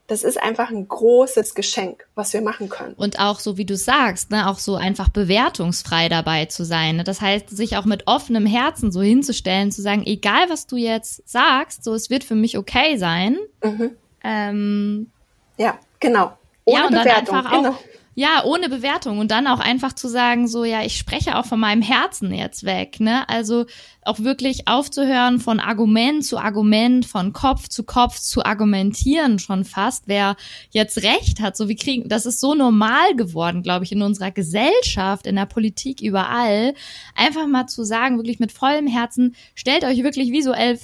das 0.08 0.24
ist 0.24 0.42
einfach 0.42 0.70
ein 0.70 0.88
großes 0.88 1.56
Geschenk, 1.56 2.06
was 2.14 2.32
wir 2.34 2.42
machen 2.42 2.70
können. 2.70 2.94
Und 2.94 3.20
auch 3.20 3.40
so 3.40 3.58
wie 3.58 3.66
du 3.66 3.76
sagst, 3.76 4.30
ne, 4.30 4.48
auch 4.48 4.60
so 4.60 4.76
einfach 4.76 5.10
bewertungsfrei 5.10 6.10
dabei 6.10 6.46
zu 6.46 6.64
sein. 6.64 6.98
Ne? 6.98 7.04
Das 7.04 7.22
heißt, 7.22 7.50
sich 7.50 7.76
auch 7.76 7.86
mit 7.86 8.04
offenem 8.06 8.46
Herzen 8.46 8.92
so 8.92 9.02
hinzustellen, 9.02 9.72
zu 9.72 9.82
sagen, 9.82 10.04
egal 10.06 10.50
was 10.50 10.68
du 10.68 10.76
jetzt 10.76 11.28
sagst, 11.28 11.84
so 11.84 11.94
es 11.96 12.12
wird 12.12 12.24
für 12.24 12.36
mich 12.36 12.58
okay 12.58 12.98
sein. 12.98 13.38
Mhm. 13.64 13.96
Ähm, 14.24 15.12
ja, 15.58 15.80
genau. 16.00 16.38
Ohne 16.66 16.80
ja, 16.80 16.86
und 16.86 16.92
Bewertung. 16.92 17.26
Dann 17.26 17.46
einfach 17.46 17.52
auch, 17.52 17.64
genau. 17.64 17.78
Ja, 18.18 18.46
ohne 18.46 18.70
Bewertung. 18.70 19.20
Und 19.20 19.30
dann 19.30 19.46
auch 19.46 19.60
einfach 19.60 19.92
zu 19.92 20.08
sagen, 20.08 20.48
so 20.48 20.64
ja, 20.64 20.84
ich 20.84 20.98
spreche 20.98 21.38
auch 21.38 21.46
von 21.46 21.60
meinem 21.60 21.82
Herzen 21.82 22.34
jetzt 22.34 22.64
weg, 22.64 23.02
ne? 23.02 23.28
Also 23.28 23.66
auch 24.04 24.20
wirklich 24.20 24.70
aufzuhören 24.70 25.40
von 25.40 25.60
Argument 25.60 26.24
zu 26.24 26.38
Argument, 26.38 27.06
von 27.06 27.34
Kopf 27.34 27.68
zu 27.68 27.84
Kopf 27.84 28.20
zu 28.20 28.46
argumentieren 28.46 29.38
schon 29.38 29.66
fast, 29.66 30.04
wer 30.06 30.38
jetzt 30.70 31.04
recht 31.04 31.42
hat, 31.42 31.58
so 31.58 31.68
wir 31.68 31.76
kriegen, 31.76 32.08
das 32.08 32.26
ist 32.26 32.40
so 32.40 32.54
normal 32.54 33.16
geworden, 33.18 33.64
glaube 33.64 33.84
ich, 33.84 33.92
in 33.92 34.02
unserer 34.02 34.32
Gesellschaft, 34.32 35.28
in 35.28 35.36
der 35.36 35.48
Politik 35.48 36.02
überall, 36.02 36.74
einfach 37.16 37.48
mal 37.48 37.68
zu 37.68 37.84
sagen, 37.84 38.18
wirklich 38.18 38.40
mit 38.40 38.54
vollem 38.54 38.88
Herzen, 38.88 39.36
stellt 39.56 39.84
euch 39.84 40.04
wirklich 40.04 40.32
visuell 40.32 40.80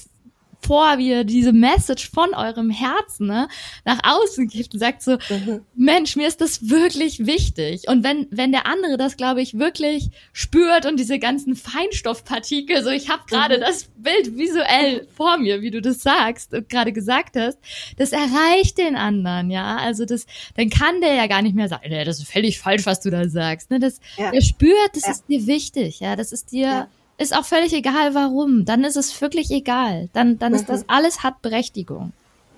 vor, 0.62 0.98
wie 0.98 1.10
ihr 1.10 1.24
diese 1.24 1.53
Message 1.53 2.10
von 2.10 2.34
eurem 2.34 2.70
Herzen 2.70 3.27
ne, 3.27 3.48
nach 3.86 4.00
außen 4.03 4.48
gibt 4.48 4.74
und 4.74 4.79
sagt 4.79 5.01
so, 5.01 5.18
mhm. 5.29 5.62
Mensch, 5.75 6.16
mir 6.16 6.27
ist 6.27 6.42
das 6.42 6.70
wirklich 6.70 7.25
wichtig. 7.25 7.88
Und 7.88 8.03
wenn, 8.03 8.27
wenn 8.31 8.51
der 8.51 8.66
andere 8.66 8.98
das, 8.98 9.18
glaube 9.18 9.42
ich, 9.42 9.57
wirklich 9.57 10.09
spürt 10.33 10.86
und 10.86 11.00
diese 11.00 11.20
ganzen 11.20 11.55
Feinstoffpartikel, 11.55 12.83
so 12.83 12.90
ich 12.90 13.09
habe 13.09 13.24
gerade 13.27 13.57
mhm. 13.57 13.62
das 13.62 13.90
Bild 13.98 14.38
visuell 14.38 15.07
vor 15.16 15.38
mir, 15.38 15.62
wie 15.62 15.72
du 15.72 15.81
das 15.81 16.01
sagst 16.01 16.53
und 16.53 16.70
gerade 16.70 16.92
gesagt 16.92 17.36
hast, 17.36 17.57
das 17.98 18.12
erreicht 18.12 18.77
den 18.77 18.96
anderen, 18.96 19.51
ja. 19.51 19.77
Also 19.77 20.05
das, 20.05 20.25
dann 20.55 20.70
kann 20.70 21.01
der 21.01 21.16
ja 21.16 21.27
gar 21.27 21.42
nicht 21.42 21.55
mehr 21.55 21.68
sagen, 21.68 21.90
nee, 21.90 22.03
das 22.03 22.20
ist 22.20 22.31
völlig 22.31 22.59
falsch, 22.59 22.86
was 22.86 23.01
du 23.01 23.09
da 23.09 23.27
sagst. 23.27 23.70
Ne? 23.72 23.79
Das, 23.79 24.00
ja. 24.18 24.31
Er 24.31 24.42
spürt, 24.42 24.92
das 24.94 25.05
ja. 25.05 25.12
ist 25.12 25.25
dir 25.27 25.48
wichtig, 25.48 26.00
ja, 26.00 26.16
das 26.16 26.31
ist 26.31 26.51
dir. 26.51 26.62
Ja 26.62 26.88
ist 27.22 27.36
auch 27.36 27.46
völlig 27.46 27.74
egal, 27.74 28.14
warum. 28.14 28.66
Dann 28.66 28.84
ist 28.84 28.98
es 28.98 29.20
wirklich 29.22 29.51
egal. 29.51 30.10
Dann, 30.14 30.40
dann 30.40 30.51
mhm. 30.51 30.60
ist 30.60 30.70
das 30.70 30.90
alles 30.90 31.24
hat 31.24 31.42
Berechtigung. 31.42 32.14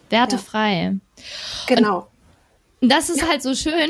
Wertefrei. 0.10 0.94
Ja. 1.68 1.76
Genau. 1.76 2.08
Und 2.82 2.92
das 2.92 3.10
ist 3.10 3.22
ja. 3.22 3.28
halt 3.28 3.42
so 3.42 3.56
schön, 3.56 3.90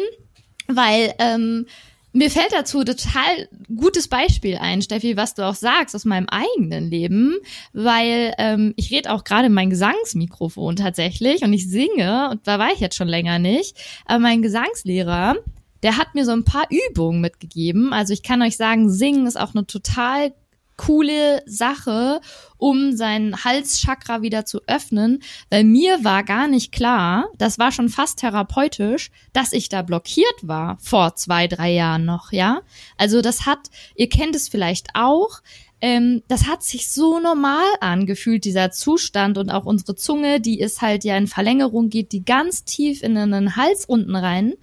weil 0.67 1.13
ähm, 1.19 1.65
mir 2.13 2.29
fällt 2.29 2.53
dazu 2.53 2.83
total 2.83 3.49
gutes 3.75 4.07
Beispiel 4.07 4.57
ein, 4.57 4.81
Steffi, 4.81 5.17
was 5.17 5.33
du 5.33 5.45
auch 5.45 5.55
sagst 5.55 5.95
aus 5.95 6.05
meinem 6.05 6.27
eigenen 6.29 6.89
Leben, 6.89 7.35
weil 7.73 8.33
ähm, 8.37 8.73
ich 8.77 8.91
rede 8.91 9.11
auch 9.11 9.23
gerade 9.23 9.49
mein 9.49 9.71
Gesangsmikrofon 9.71 10.75
tatsächlich 10.75 11.41
und 11.43 11.53
ich 11.53 11.67
singe 11.67 12.29
und 12.29 12.47
da 12.47 12.59
war 12.59 12.71
ich 12.71 12.79
jetzt 12.79 12.95
schon 12.95 13.07
länger 13.07 13.39
nicht, 13.39 13.75
aber 14.05 14.19
mein 14.19 14.43
Gesangslehrer, 14.43 15.37
der 15.81 15.97
hat 15.97 16.13
mir 16.13 16.23
so 16.23 16.31
ein 16.31 16.45
paar 16.45 16.67
Übungen 16.69 17.19
mitgegeben. 17.19 17.91
Also 17.91 18.13
ich 18.13 18.23
kann 18.23 18.41
euch 18.41 18.57
sagen, 18.57 18.89
singen 18.89 19.25
ist 19.25 19.39
auch 19.39 19.55
eine 19.55 19.65
total 19.65 20.33
coole 20.77 21.41
Sache, 21.45 22.21
um 22.57 22.95
sein 22.95 23.43
Halschakra 23.43 24.21
wieder 24.21 24.45
zu 24.45 24.61
öffnen, 24.67 25.21
weil 25.49 25.63
mir 25.63 26.03
war 26.03 26.23
gar 26.23 26.47
nicht 26.47 26.71
klar, 26.71 27.29
das 27.37 27.59
war 27.59 27.71
schon 27.71 27.89
fast 27.89 28.19
therapeutisch, 28.19 29.11
dass 29.33 29.53
ich 29.53 29.69
da 29.69 29.81
blockiert 29.81 30.35
war 30.41 30.77
vor 30.79 31.15
zwei, 31.15 31.47
drei 31.47 31.71
Jahren 31.71 32.05
noch, 32.05 32.31
ja. 32.31 32.61
Also 32.97 33.21
das 33.21 33.45
hat, 33.45 33.69
ihr 33.95 34.09
kennt 34.09 34.35
es 34.35 34.49
vielleicht 34.49 34.89
auch, 34.93 35.41
ähm, 35.81 36.23
das 36.29 36.47
hat 36.47 36.63
sich 36.63 36.89
so 36.89 37.19
normal 37.19 37.65
angefühlt, 37.81 38.45
dieser 38.45 38.71
Zustand 38.71 39.37
und 39.37 39.49
auch 39.49 39.65
unsere 39.65 39.95
Zunge, 39.95 40.39
die 40.39 40.61
ist 40.61 40.81
halt 40.81 41.03
ja 41.03 41.17
in 41.17 41.27
Verlängerung, 41.27 41.89
geht 41.89 42.13
die 42.13 42.23
ganz 42.23 42.63
tief 42.63 43.03
in 43.03 43.15
den 43.15 43.57
Hals 43.57 43.85
unten 43.85 44.15
rein 44.15 44.53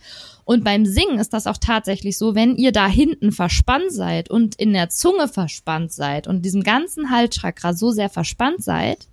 und 0.45 0.65
beim 0.65 0.87
Singen 0.87 1.19
ist 1.19 1.33
das 1.33 1.47
auch 1.47 1.59
tatsächlich 1.59 2.19
so, 2.19 2.35
wenn 2.35 2.57
ihr 2.57 2.73
da 2.73 2.87
hinten 2.87 3.33
verspannt 3.33 3.93
seid 3.93 4.31
und 4.31 4.55
in 4.57 4.73
der 4.73 4.89
Zunge 4.89 5.29
verspannt 5.29 5.93
seid 5.93 6.27
und 6.27 6.45
diesem 6.45 6.63
ganzen 6.63 7.11
Halschakra 7.11 7.73
so 7.75 7.91
sehr 7.91 8.09
verspannt 8.09 8.63
seid, 8.63 9.09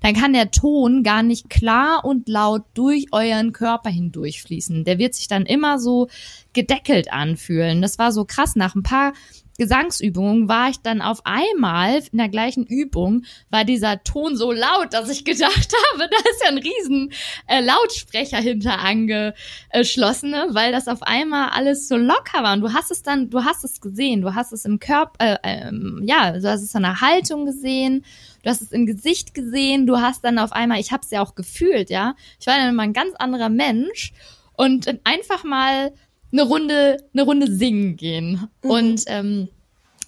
dann 0.00 0.14
kann 0.14 0.32
der 0.32 0.50
Ton 0.50 1.02
gar 1.02 1.22
nicht 1.22 1.50
klar 1.50 2.04
und 2.04 2.28
laut 2.28 2.62
durch 2.74 3.06
euren 3.12 3.52
Körper 3.52 3.90
hindurch 3.90 4.42
fließen. 4.42 4.84
Der 4.84 4.98
wird 4.98 5.14
sich 5.14 5.28
dann 5.28 5.46
immer 5.46 5.78
so 5.78 6.08
gedeckelt 6.52 7.12
anfühlen. 7.12 7.82
Das 7.82 7.98
war 7.98 8.12
so 8.12 8.24
krass. 8.24 8.56
Nach 8.56 8.74
ein 8.74 8.82
paar 8.82 9.12
Gesangsübungen 9.60 10.48
war 10.48 10.70
ich 10.70 10.80
dann 10.80 11.02
auf 11.02 11.20
einmal 11.26 12.02
in 12.10 12.16
der 12.16 12.30
gleichen 12.30 12.64
Übung, 12.64 13.26
war 13.50 13.66
dieser 13.66 14.02
Ton 14.02 14.34
so 14.34 14.52
laut, 14.52 14.94
dass 14.94 15.10
ich 15.10 15.22
gedacht 15.22 15.74
habe, 15.92 16.08
da 16.10 16.16
ist 16.30 16.42
ja 16.42 16.48
ein 16.48 16.56
riesen 16.56 17.12
äh, 17.46 17.60
Lautsprecher 17.60 18.38
hinter 18.38 18.78
angeschlossen, 18.78 20.30
ne? 20.30 20.46
weil 20.52 20.72
das 20.72 20.88
auf 20.88 21.02
einmal 21.02 21.50
alles 21.50 21.88
so 21.88 21.98
locker 21.98 22.42
war. 22.42 22.54
Und 22.54 22.62
du 22.62 22.72
hast 22.72 22.90
es 22.90 23.02
dann, 23.02 23.28
du 23.28 23.44
hast 23.44 23.62
es 23.62 23.82
gesehen, 23.82 24.22
du 24.22 24.34
hast 24.34 24.54
es 24.54 24.64
im 24.64 24.78
Körper, 24.78 25.12
äh, 25.18 25.36
ähm, 25.42 26.00
ja, 26.06 26.32
du 26.32 26.48
hast 26.48 26.62
es 26.62 26.74
in 26.74 26.80
der 26.80 27.02
Haltung 27.02 27.44
gesehen, 27.44 28.06
du 28.42 28.48
hast 28.48 28.62
es 28.62 28.72
im 28.72 28.86
Gesicht 28.86 29.34
gesehen, 29.34 29.86
du 29.86 29.98
hast 29.98 30.24
dann 30.24 30.38
auf 30.38 30.52
einmal, 30.52 30.80
ich 30.80 30.90
habe 30.90 31.02
es 31.04 31.10
ja 31.10 31.20
auch 31.20 31.34
gefühlt, 31.34 31.90
ja, 31.90 32.14
ich 32.40 32.46
war 32.46 32.56
dann 32.56 32.70
immer 32.70 32.84
ein 32.84 32.94
ganz 32.94 33.14
anderer 33.16 33.50
Mensch. 33.50 34.14
Und 34.56 34.88
einfach 35.04 35.44
mal 35.44 35.92
eine 36.32 36.42
Runde, 36.42 36.96
eine 37.12 37.22
Runde 37.22 37.50
singen 37.50 37.96
gehen. 37.96 38.48
Mhm. 38.62 38.70
Und 38.70 39.02
ähm, 39.06 39.48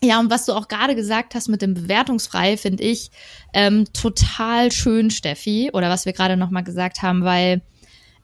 ja, 0.05 0.19
und 0.19 0.31
was 0.31 0.47
du 0.47 0.53
auch 0.53 0.67
gerade 0.67 0.97
gesagt 0.97 1.35
hast 1.35 1.49
mit 1.49 1.63
dem 1.63 1.75
Bewertungsfrei, 1.75 2.57
finde 2.57 2.83
ich 2.83 3.11
ähm, 3.55 3.85
total 3.93 4.73
schön, 4.73 5.11
Steffi, 5.11 5.71
oder 5.73 5.91
was 5.91 6.07
wir 6.07 6.13
gerade 6.13 6.37
nochmal 6.37 6.65
gesagt 6.65 7.03
haben, 7.03 7.23
weil 7.23 7.63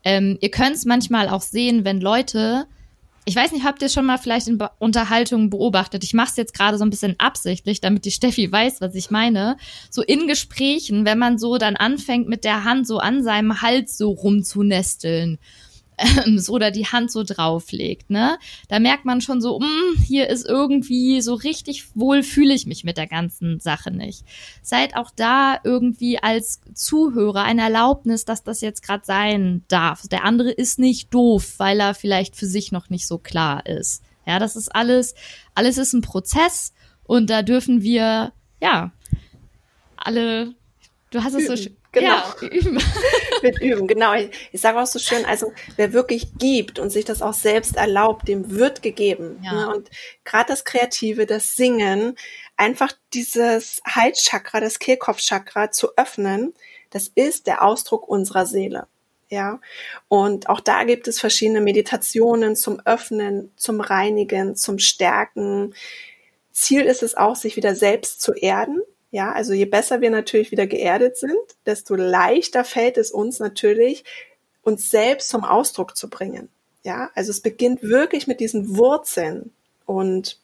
ähm, 0.02 0.38
ihr 0.40 0.50
könnt 0.50 0.74
es 0.74 0.84
manchmal 0.86 1.28
auch 1.28 1.42
sehen, 1.42 1.84
wenn 1.84 2.00
Leute, 2.00 2.66
ich 3.26 3.36
weiß 3.36 3.52
nicht, 3.52 3.64
habt 3.64 3.80
ihr 3.80 3.88
schon 3.88 4.06
mal 4.06 4.18
vielleicht 4.18 4.48
in 4.48 4.58
Be 4.58 4.70
Unterhaltungen 4.80 5.50
beobachtet, 5.50 6.02
ich 6.02 6.14
mache 6.14 6.30
es 6.30 6.36
jetzt 6.36 6.54
gerade 6.54 6.78
so 6.78 6.84
ein 6.84 6.90
bisschen 6.90 7.14
absichtlich, 7.18 7.80
damit 7.80 8.04
die 8.04 8.10
Steffi 8.10 8.50
weiß, 8.50 8.80
was 8.80 8.96
ich 8.96 9.12
meine, 9.12 9.56
so 9.88 10.02
in 10.02 10.26
Gesprächen, 10.26 11.04
wenn 11.04 11.18
man 11.18 11.38
so 11.38 11.58
dann 11.58 11.76
anfängt 11.76 12.28
mit 12.28 12.42
der 12.42 12.64
Hand 12.64 12.88
so 12.88 12.98
an 12.98 13.22
seinem 13.22 13.62
Hals 13.62 13.96
so 13.96 14.10
rumzunesteln 14.10 15.38
ähm, 15.98 16.38
so 16.38 16.54
oder 16.54 16.70
die 16.70 16.86
Hand 16.86 17.10
so 17.10 17.24
drauflegt, 17.24 18.10
ne? 18.10 18.38
Da 18.68 18.78
merkt 18.78 19.04
man 19.04 19.20
schon 19.20 19.40
so, 19.40 19.58
mh, 19.58 19.66
hm, 19.66 20.02
hier 20.02 20.28
ist 20.28 20.46
irgendwie 20.46 21.20
so 21.20 21.34
richtig 21.34 21.84
wohl 21.94 22.22
fühle 22.22 22.54
ich 22.54 22.66
mich 22.66 22.84
mit 22.84 22.96
der 22.96 23.06
ganzen 23.06 23.60
Sache 23.60 23.90
nicht. 23.90 24.24
Seid 24.62 24.96
auch 24.96 25.10
da 25.14 25.58
irgendwie 25.64 26.18
als 26.18 26.60
Zuhörer 26.74 27.42
eine 27.42 27.62
Erlaubnis, 27.62 28.24
dass 28.24 28.44
das 28.44 28.60
jetzt 28.60 28.82
gerade 28.82 29.04
sein 29.04 29.64
darf. 29.68 30.06
Der 30.08 30.24
andere 30.24 30.50
ist 30.50 30.78
nicht 30.78 31.12
doof, 31.12 31.54
weil 31.58 31.80
er 31.80 31.94
vielleicht 31.94 32.36
für 32.36 32.46
sich 32.46 32.72
noch 32.72 32.90
nicht 32.90 33.06
so 33.06 33.18
klar 33.18 33.66
ist. 33.66 34.02
Ja, 34.26 34.38
das 34.38 34.56
ist 34.56 34.74
alles, 34.74 35.14
alles 35.54 35.78
ist 35.78 35.94
ein 35.94 36.02
Prozess 36.02 36.72
und 37.04 37.30
da 37.30 37.42
dürfen 37.42 37.82
wir, 37.82 38.32
ja, 38.60 38.92
alle, 39.96 40.54
du 41.10 41.24
hast 41.24 41.34
es 41.34 41.46
so 41.46 41.56
schön, 41.56 41.77
Genau. 41.92 42.08
Ja, 42.08 42.34
üben. 42.42 42.82
Mit 43.42 43.60
üben, 43.60 43.86
genau. 43.86 44.14
Ich, 44.14 44.30
ich 44.52 44.60
sage 44.60 44.78
auch 44.78 44.86
so 44.86 44.98
schön, 44.98 45.24
also 45.24 45.52
wer 45.76 45.92
wirklich 45.92 46.28
gibt 46.38 46.78
und 46.78 46.90
sich 46.90 47.04
das 47.04 47.22
auch 47.22 47.32
selbst 47.32 47.76
erlaubt, 47.76 48.28
dem 48.28 48.50
wird 48.50 48.82
gegeben. 48.82 49.40
Ja. 49.42 49.52
Ne? 49.52 49.74
Und 49.74 49.90
gerade 50.24 50.48
das 50.48 50.64
Kreative, 50.64 51.24
das 51.26 51.56
Singen, 51.56 52.16
einfach 52.56 52.92
dieses 53.14 53.80
Halschakra, 53.86 54.60
das 54.60 54.78
Kehlkopfchakra 54.78 55.70
zu 55.70 55.96
öffnen, 55.96 56.52
das 56.90 57.08
ist 57.14 57.46
der 57.46 57.62
Ausdruck 57.62 58.08
unserer 58.08 58.46
Seele. 58.46 58.86
Ja, 59.30 59.60
und 60.08 60.48
auch 60.48 60.60
da 60.60 60.84
gibt 60.84 61.06
es 61.06 61.20
verschiedene 61.20 61.60
Meditationen 61.60 62.56
zum 62.56 62.80
Öffnen, 62.86 63.52
zum 63.56 63.80
Reinigen, 63.80 64.56
zum 64.56 64.78
Stärken. 64.78 65.74
Ziel 66.50 66.82
ist 66.82 67.02
es 67.02 67.14
auch, 67.14 67.36
sich 67.36 67.56
wieder 67.56 67.74
selbst 67.74 68.22
zu 68.22 68.32
erden. 68.32 68.80
Ja, 69.10 69.32
also 69.32 69.54
je 69.54 69.64
besser 69.64 70.00
wir 70.00 70.10
natürlich 70.10 70.50
wieder 70.50 70.66
geerdet 70.66 71.16
sind, 71.16 71.38
desto 71.64 71.94
leichter 71.94 72.64
fällt 72.64 72.98
es 72.98 73.10
uns 73.10 73.38
natürlich, 73.38 74.04
uns 74.62 74.90
selbst 74.90 75.30
zum 75.30 75.44
Ausdruck 75.44 75.96
zu 75.96 76.10
bringen. 76.10 76.50
Ja, 76.82 77.10
also 77.14 77.30
es 77.30 77.40
beginnt 77.40 77.82
wirklich 77.82 78.26
mit 78.26 78.40
diesen 78.40 78.76
Wurzeln. 78.76 79.52
Und 79.86 80.38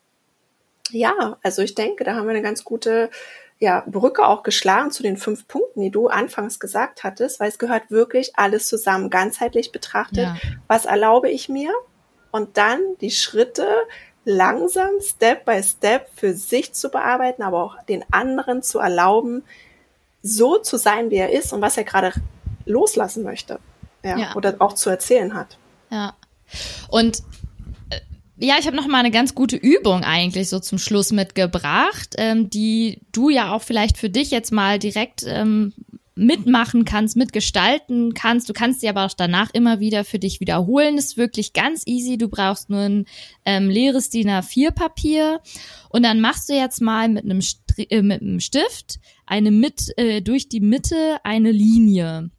ja, 0.91 1.39
also 1.43 1.63
ich 1.63 1.75
denke, 1.75 2.05
da 2.05 2.15
haben 2.15 2.27
wir 2.27 2.31
eine 2.31 2.43
ganz 2.43 2.65
gute 2.65 3.11
ja, 3.59 3.85
Brücke 3.87 4.27
auch 4.27 4.43
geschlagen 4.43 4.91
zu 4.91 5.03
den 5.03 5.17
fünf 5.17 5.47
Punkten, 5.47 5.81
die 5.81 5.91
du 5.91 6.09
anfangs 6.09 6.59
gesagt 6.59 7.05
hattest, 7.05 7.41
weil 7.41 7.49
es 7.49 7.59
gehört 7.59 7.91
wirklich 7.91 8.37
alles 8.37 8.67
zusammen, 8.67 9.11
ganzheitlich 9.11 9.73
betrachtet. 9.73 10.25
Ja. 10.25 10.37
Was 10.67 10.87
erlaube 10.87 11.31
ich 11.31 11.49
mir? 11.49 11.73
Und 12.31 12.57
dann 12.57 12.81
die 13.01 13.13
Schritte 13.13 13.69
langsam, 14.25 14.91
Step 15.01 15.45
by 15.45 15.63
Step 15.63 16.09
für 16.15 16.35
sich 16.35 16.73
zu 16.73 16.89
bearbeiten, 16.89 17.43
aber 17.43 17.63
auch 17.63 17.83
den 17.85 18.05
anderen 18.11 18.63
zu 18.63 18.79
erlauben, 18.79 19.43
so 20.23 20.59
zu 20.59 20.79
sein, 20.79 21.11
wie 21.11 21.17
er 21.17 21.33
ist 21.33 21.53
und 21.53 21.61
was 21.61 21.77
er 21.77 21.85
gerade 21.85 22.13
loslassen 22.65 23.25
möchte. 23.25 23.59
Ja, 24.03 24.19
ja. 24.19 24.35
Oder 24.35 24.57
auch 24.59 24.75
zu 24.75 24.91
erzählen 24.91 25.35
hat. 25.35 25.59
Ja. 25.91 26.15
Und 26.89 27.23
ja, 28.37 28.57
ich 28.59 28.67
habe 28.67 28.77
noch 28.77 28.87
mal 28.87 28.99
eine 28.99 29.11
ganz 29.11 29.35
gute 29.35 29.57
Übung 29.57 30.03
eigentlich 30.03 30.49
so 30.49 30.59
zum 30.59 30.79
Schluss 30.79 31.13
mitgebracht, 31.13 32.15
ähm, 32.19 32.51
die 32.51 33.01
du 33.13 33.31
ja 33.31 33.53
auch 33.53 33.63
vielleicht 33.63 33.97
für 33.97 34.11
dich 34.11 34.31
jetzt 34.31 34.51
mal 34.51 34.79
direkt 34.79 35.25
ähm, 35.27 35.73
mitmachen 36.17 36.85
kannst, 36.85 37.17
mitgestalten 37.17 38.15
kannst. 38.15 38.49
Du 38.49 38.53
kannst 38.53 38.81
sie 38.81 38.89
aber 38.89 39.05
auch 39.05 39.15
danach 39.15 39.51
immer 39.53 39.81
wieder 39.81 40.05
für 40.05 40.19
dich 40.19 40.41
wiederholen. 40.41 40.97
ist 40.97 41.17
wirklich 41.17 41.53
ganz 41.53 41.83
easy. 41.87 42.19
Du 42.19 42.29
brauchst 42.29 42.71
nur 42.71 42.81
ein 42.81 43.07
ähm, 43.45 43.69
leeres 43.69 44.11
DIN 44.11 44.31
A4-Papier 44.31 45.41
und 45.89 46.05
dann 46.05 46.21
machst 46.21 46.49
du 46.49 46.55
jetzt 46.55 46.81
mal 46.81 47.09
mit 47.09 47.25
einem, 47.25 47.43
Stri 47.43 47.87
äh, 47.91 48.03
mit 48.03 48.23
einem 48.23 48.41
Stift 48.41 49.01
eine 49.27 49.51
mit 49.51 49.93
äh, 49.97 50.21
durch 50.21 50.49
die 50.49 50.61
Mitte 50.61 51.19
eine 51.25 51.51
Linie. 51.51 52.31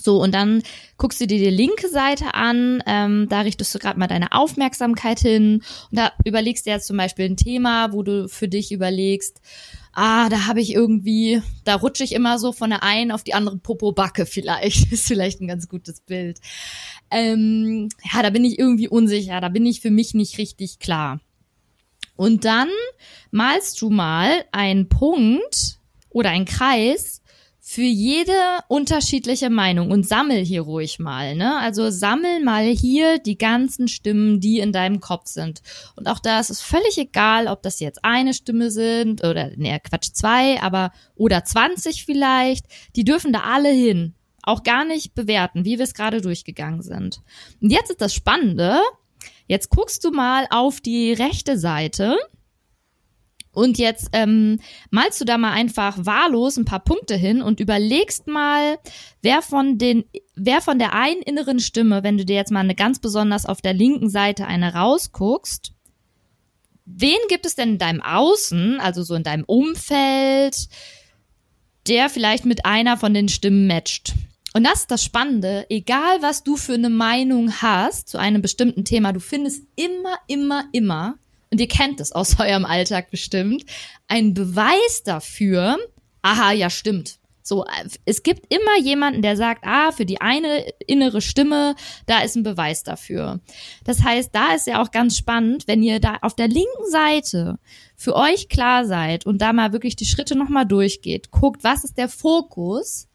So, 0.00 0.20
und 0.22 0.34
dann 0.34 0.62
guckst 0.96 1.20
du 1.20 1.26
dir 1.26 1.38
die 1.38 1.50
linke 1.50 1.88
Seite 1.88 2.34
an, 2.34 2.82
ähm, 2.86 3.26
da 3.28 3.42
richtest 3.42 3.74
du 3.74 3.78
gerade 3.78 3.98
mal 3.98 4.06
deine 4.06 4.32
Aufmerksamkeit 4.32 5.20
hin 5.20 5.62
und 5.90 5.98
da 5.98 6.12
überlegst 6.24 6.66
du 6.66 6.70
jetzt 6.70 6.86
zum 6.86 6.96
Beispiel 6.96 7.26
ein 7.26 7.36
Thema, 7.36 7.92
wo 7.92 8.02
du 8.02 8.28
für 8.28 8.48
dich 8.48 8.72
überlegst, 8.72 9.40
ah, 9.92 10.28
da 10.28 10.46
habe 10.46 10.60
ich 10.60 10.74
irgendwie, 10.74 11.42
da 11.64 11.76
rutsche 11.76 12.04
ich 12.04 12.12
immer 12.12 12.38
so 12.38 12.52
von 12.52 12.70
der 12.70 12.82
einen 12.82 13.10
auf 13.10 13.24
die 13.24 13.34
andere 13.34 13.58
Popo-Backe 13.58 14.26
vielleicht, 14.26 14.92
ist 14.92 15.06
vielleicht 15.06 15.40
ein 15.40 15.48
ganz 15.48 15.68
gutes 15.68 16.00
Bild. 16.00 16.40
Ähm, 17.10 17.88
ja, 18.12 18.22
da 18.22 18.30
bin 18.30 18.44
ich 18.44 18.58
irgendwie 18.58 18.88
unsicher, 18.88 19.40
da 19.40 19.48
bin 19.48 19.66
ich 19.66 19.80
für 19.80 19.90
mich 19.90 20.14
nicht 20.14 20.38
richtig 20.38 20.78
klar. 20.78 21.20
Und 22.16 22.44
dann 22.44 22.68
malst 23.30 23.80
du 23.80 23.88
mal 23.88 24.44
einen 24.52 24.88
Punkt 24.88 25.78
oder 26.10 26.30
einen 26.30 26.44
Kreis 26.44 27.19
für 27.72 27.82
jede 27.82 28.32
unterschiedliche 28.66 29.48
Meinung 29.48 29.92
und 29.92 30.04
sammel 30.04 30.44
hier 30.44 30.62
ruhig 30.62 30.98
mal, 30.98 31.36
ne? 31.36 31.56
Also 31.58 31.88
sammel 31.90 32.42
mal 32.42 32.64
hier 32.64 33.20
die 33.20 33.38
ganzen 33.38 33.86
Stimmen, 33.86 34.40
die 34.40 34.58
in 34.58 34.72
deinem 34.72 34.98
Kopf 34.98 35.28
sind. 35.28 35.62
Und 35.94 36.08
auch 36.08 36.18
da 36.18 36.40
ist 36.40 36.50
es 36.50 36.60
völlig 36.60 36.98
egal, 36.98 37.46
ob 37.46 37.62
das 37.62 37.78
jetzt 37.78 38.04
eine 38.04 38.34
Stimme 38.34 38.72
sind 38.72 39.22
oder, 39.22 39.52
ne, 39.56 39.78
Quatsch, 39.78 40.10
zwei, 40.14 40.60
aber, 40.60 40.90
oder 41.14 41.44
20 41.44 42.04
vielleicht. 42.04 42.66
Die 42.96 43.04
dürfen 43.04 43.32
da 43.32 43.42
alle 43.42 43.70
hin. 43.70 44.16
Auch 44.42 44.64
gar 44.64 44.84
nicht 44.84 45.14
bewerten, 45.14 45.64
wie 45.64 45.78
wir 45.78 45.84
es 45.84 45.94
gerade 45.94 46.20
durchgegangen 46.20 46.82
sind. 46.82 47.22
Und 47.62 47.70
jetzt 47.70 47.90
ist 47.90 48.00
das 48.00 48.12
Spannende. 48.12 48.80
Jetzt 49.46 49.70
guckst 49.70 50.02
du 50.02 50.10
mal 50.10 50.48
auf 50.50 50.80
die 50.80 51.12
rechte 51.12 51.56
Seite 51.56 52.16
und 53.60 53.78
jetzt 53.78 54.08
ähm, 54.12 54.58
malst 54.90 55.20
du 55.20 55.26
da 55.26 55.36
mal 55.36 55.52
einfach 55.52 55.94
wahllos 55.98 56.56
ein 56.56 56.64
paar 56.64 56.80
Punkte 56.80 57.14
hin 57.14 57.42
und 57.42 57.60
überlegst 57.60 58.26
mal, 58.26 58.78
wer 59.20 59.42
von 59.42 59.76
den, 59.76 60.04
wer 60.34 60.62
von 60.62 60.78
der 60.78 60.94
einen 60.94 61.20
inneren 61.20 61.60
Stimme, 61.60 62.02
wenn 62.02 62.16
du 62.16 62.24
dir 62.24 62.36
jetzt 62.36 62.50
mal 62.50 62.60
eine 62.60 62.74
ganz 62.74 63.00
besonders 63.00 63.44
auf 63.44 63.60
der 63.60 63.74
linken 63.74 64.08
Seite 64.08 64.46
eine 64.46 64.74
rausguckst, 64.74 65.72
wen 66.86 67.18
gibt 67.28 67.44
es 67.44 67.54
denn 67.54 67.72
in 67.72 67.78
deinem 67.78 68.00
Außen, 68.00 68.80
also 68.80 69.02
so 69.02 69.14
in 69.14 69.24
deinem 69.24 69.44
Umfeld, 69.44 70.68
der 71.86 72.08
vielleicht 72.08 72.46
mit 72.46 72.64
einer 72.64 72.96
von 72.96 73.12
den 73.12 73.28
Stimmen 73.28 73.66
matcht? 73.66 74.14
Und 74.54 74.64
das 74.64 74.80
ist 74.80 74.90
das 74.90 75.04
Spannende, 75.04 75.66
egal 75.68 76.22
was 76.22 76.44
du 76.44 76.56
für 76.56 76.74
eine 76.74 76.90
Meinung 76.90 77.52
hast 77.60 78.08
zu 78.08 78.18
einem 78.18 78.40
bestimmten 78.40 78.86
Thema, 78.86 79.12
du 79.12 79.20
findest 79.20 79.64
immer, 79.76 80.16
immer, 80.28 80.64
immer 80.72 81.18
und 81.50 81.60
ihr 81.60 81.68
kennt 81.68 82.00
es 82.00 82.12
aus 82.12 82.38
eurem 82.40 82.64
Alltag 82.64 83.10
bestimmt, 83.10 83.64
ein 84.08 84.34
Beweis 84.34 85.02
dafür, 85.04 85.78
aha, 86.22 86.52
ja, 86.52 86.70
stimmt. 86.70 87.20
So, 87.42 87.64
es 88.04 88.22
gibt 88.22 88.54
immer 88.54 88.78
jemanden, 88.80 89.22
der 89.22 89.36
sagt, 89.36 89.64
ah, 89.64 89.90
für 89.92 90.04
die 90.04 90.20
eine 90.20 90.66
innere 90.86 91.20
Stimme, 91.20 91.74
da 92.06 92.20
ist 92.20 92.36
ein 92.36 92.42
Beweis 92.42 92.84
dafür. 92.84 93.40
Das 93.82 94.04
heißt, 94.04 94.30
da 94.32 94.54
ist 94.54 94.66
ja 94.68 94.80
auch 94.80 94.90
ganz 94.90 95.16
spannend, 95.16 95.66
wenn 95.66 95.82
ihr 95.82 96.00
da 96.00 96.18
auf 96.20 96.36
der 96.36 96.48
linken 96.48 96.90
Seite 96.90 97.58
für 97.96 98.14
euch 98.14 98.48
klar 98.48 98.84
seid 98.84 99.26
und 99.26 99.38
da 99.38 99.52
mal 99.52 99.72
wirklich 99.72 99.96
die 99.96 100.04
Schritte 100.04 100.36
nochmal 100.36 100.66
durchgeht, 100.66 101.30
guckt, 101.30 101.64
was 101.64 101.82
ist 101.82 101.98
der 101.98 102.08
Fokus, 102.08 103.08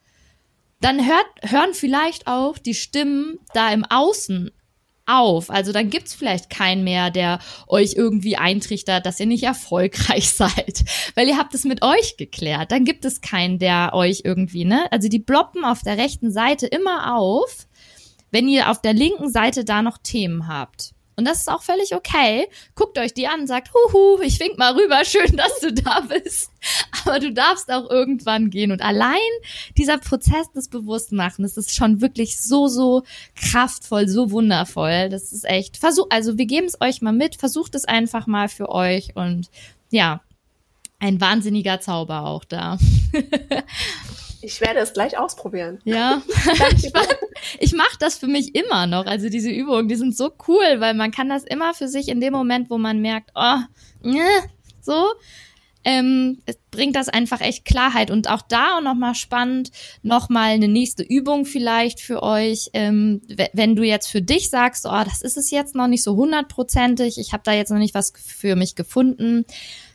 dann 0.81 1.05
hört, 1.05 1.27
hören 1.51 1.73
vielleicht 1.73 2.27
auch 2.27 2.57
die 2.57 2.75
Stimmen 2.75 3.39
da 3.53 3.71
im 3.71 3.85
Außen 3.85 4.51
auf. 5.05 5.49
Also 5.49 5.71
dann 5.71 5.89
gibt's 5.89 6.13
vielleicht 6.13 6.49
keinen 6.49 6.83
mehr, 6.83 7.11
der 7.11 7.39
euch 7.67 7.93
irgendwie 7.95 8.37
eintrichtert, 8.37 9.05
dass 9.05 9.19
ihr 9.19 9.25
nicht 9.25 9.43
erfolgreich 9.43 10.29
seid, 10.33 10.83
weil 11.15 11.27
ihr 11.27 11.37
habt 11.37 11.53
es 11.53 11.63
mit 11.63 11.83
euch 11.83 12.17
geklärt. 12.17 12.71
Dann 12.71 12.85
gibt 12.85 13.05
es 13.05 13.21
keinen, 13.21 13.59
der 13.59 13.91
euch 13.93 14.21
irgendwie, 14.23 14.65
ne? 14.65 14.91
Also 14.91 15.07
die 15.07 15.19
bloppen 15.19 15.63
auf 15.63 15.81
der 15.81 15.97
rechten 15.97 16.31
Seite 16.31 16.65
immer 16.65 17.15
auf, 17.15 17.67
wenn 18.31 18.47
ihr 18.47 18.69
auf 18.69 18.81
der 18.81 18.93
linken 18.93 19.29
Seite 19.29 19.63
da 19.63 19.81
noch 19.81 19.97
Themen 19.97 20.47
habt. 20.47 20.94
Und 21.15 21.25
das 21.25 21.39
ist 21.39 21.49
auch 21.49 21.63
völlig 21.63 21.95
okay. 21.95 22.47
Guckt 22.75 22.97
euch 22.97 23.13
die 23.13 23.27
an, 23.27 23.47
sagt, 23.47 23.71
huhu, 23.73 24.19
ich 24.21 24.39
wink 24.39 24.57
mal 24.57 24.73
rüber, 24.73 25.03
schön, 25.05 25.35
dass 25.35 25.59
du 25.59 25.73
da 25.73 26.01
bist. 26.01 26.51
Aber 27.03 27.19
du 27.19 27.31
darfst 27.31 27.71
auch 27.71 27.89
irgendwann 27.89 28.49
gehen. 28.49 28.71
Und 28.71 28.81
allein 28.81 29.19
dieser 29.77 29.97
Prozess 29.97 30.51
des 30.51 30.67
Bewusstmachens, 30.67 31.55
das 31.55 31.67
ist 31.67 31.75
schon 31.75 32.01
wirklich 32.01 32.39
so, 32.41 32.67
so 32.67 33.03
kraftvoll, 33.35 34.07
so 34.07 34.31
wundervoll. 34.31 35.09
Das 35.09 35.31
ist 35.31 35.45
echt, 35.45 35.77
versuch, 35.77 36.07
also 36.09 36.37
wir 36.37 36.45
geben 36.45 36.67
es 36.67 36.79
euch 36.81 37.01
mal 37.01 37.13
mit, 37.13 37.35
versucht 37.35 37.75
es 37.75 37.85
einfach 37.85 38.27
mal 38.27 38.49
für 38.49 38.69
euch 38.69 39.15
und 39.15 39.49
ja, 39.89 40.21
ein 40.99 41.21
wahnsinniger 41.21 41.79
Zauber 41.79 42.25
auch 42.25 42.43
da. 42.45 42.77
Ich 44.45 44.61
werde 44.61 44.79
es 44.79 44.93
gleich 44.93 45.17
ausprobieren. 45.17 45.79
Ja, 45.85 46.21
ich, 46.77 46.93
mach, 46.93 47.07
ich 47.59 47.73
mache 47.73 47.97
das 47.99 48.19
für 48.19 48.27
mich 48.27 48.53
immer 48.53 48.85
noch. 48.85 49.07
Also 49.07 49.27
diese 49.27 49.49
Übungen, 49.49 49.87
die 49.87 49.95
sind 49.95 50.15
so 50.15 50.31
cool, 50.47 50.79
weil 50.79 50.93
man 50.93 51.09
kann 51.09 51.29
das 51.29 51.43
immer 51.43 51.73
für 51.73 51.87
sich 51.87 52.09
in 52.09 52.21
dem 52.21 52.33
Moment, 52.33 52.69
wo 52.69 52.77
man 52.77 53.01
merkt, 53.01 53.31
oh, 53.33 53.57
ne, 54.03 54.27
so, 54.81 55.13
ähm, 55.83 56.39
es 56.45 56.57
bringt 56.69 56.95
das 56.95 57.09
einfach 57.09 57.41
echt 57.41 57.65
Klarheit 57.65 58.11
und 58.11 58.29
auch 58.29 58.43
da 58.43 58.81
nochmal 58.81 59.15
spannend, 59.15 59.71
nochmal 60.03 60.51
eine 60.51 60.67
nächste 60.67 61.01
Übung 61.01 61.45
vielleicht 61.45 61.99
für 61.99 62.21
euch, 62.21 62.69
ähm, 62.73 63.21
wenn 63.53 63.75
du 63.75 63.81
jetzt 63.81 64.07
für 64.07 64.21
dich 64.21 64.51
sagst, 64.51 64.85
oh, 64.85 65.03
das 65.03 65.23
ist 65.23 65.37
es 65.37 65.49
jetzt 65.49 65.73
noch 65.73 65.87
nicht 65.87 66.03
so 66.03 66.15
hundertprozentig, 66.15 67.17
ich 67.17 67.33
habe 67.33 67.43
da 67.43 67.51
jetzt 67.51 67.71
noch 67.71 67.79
nicht 67.79 67.95
was 67.95 68.13
für 68.15 68.55
mich 68.55 68.75
gefunden. 68.75 69.45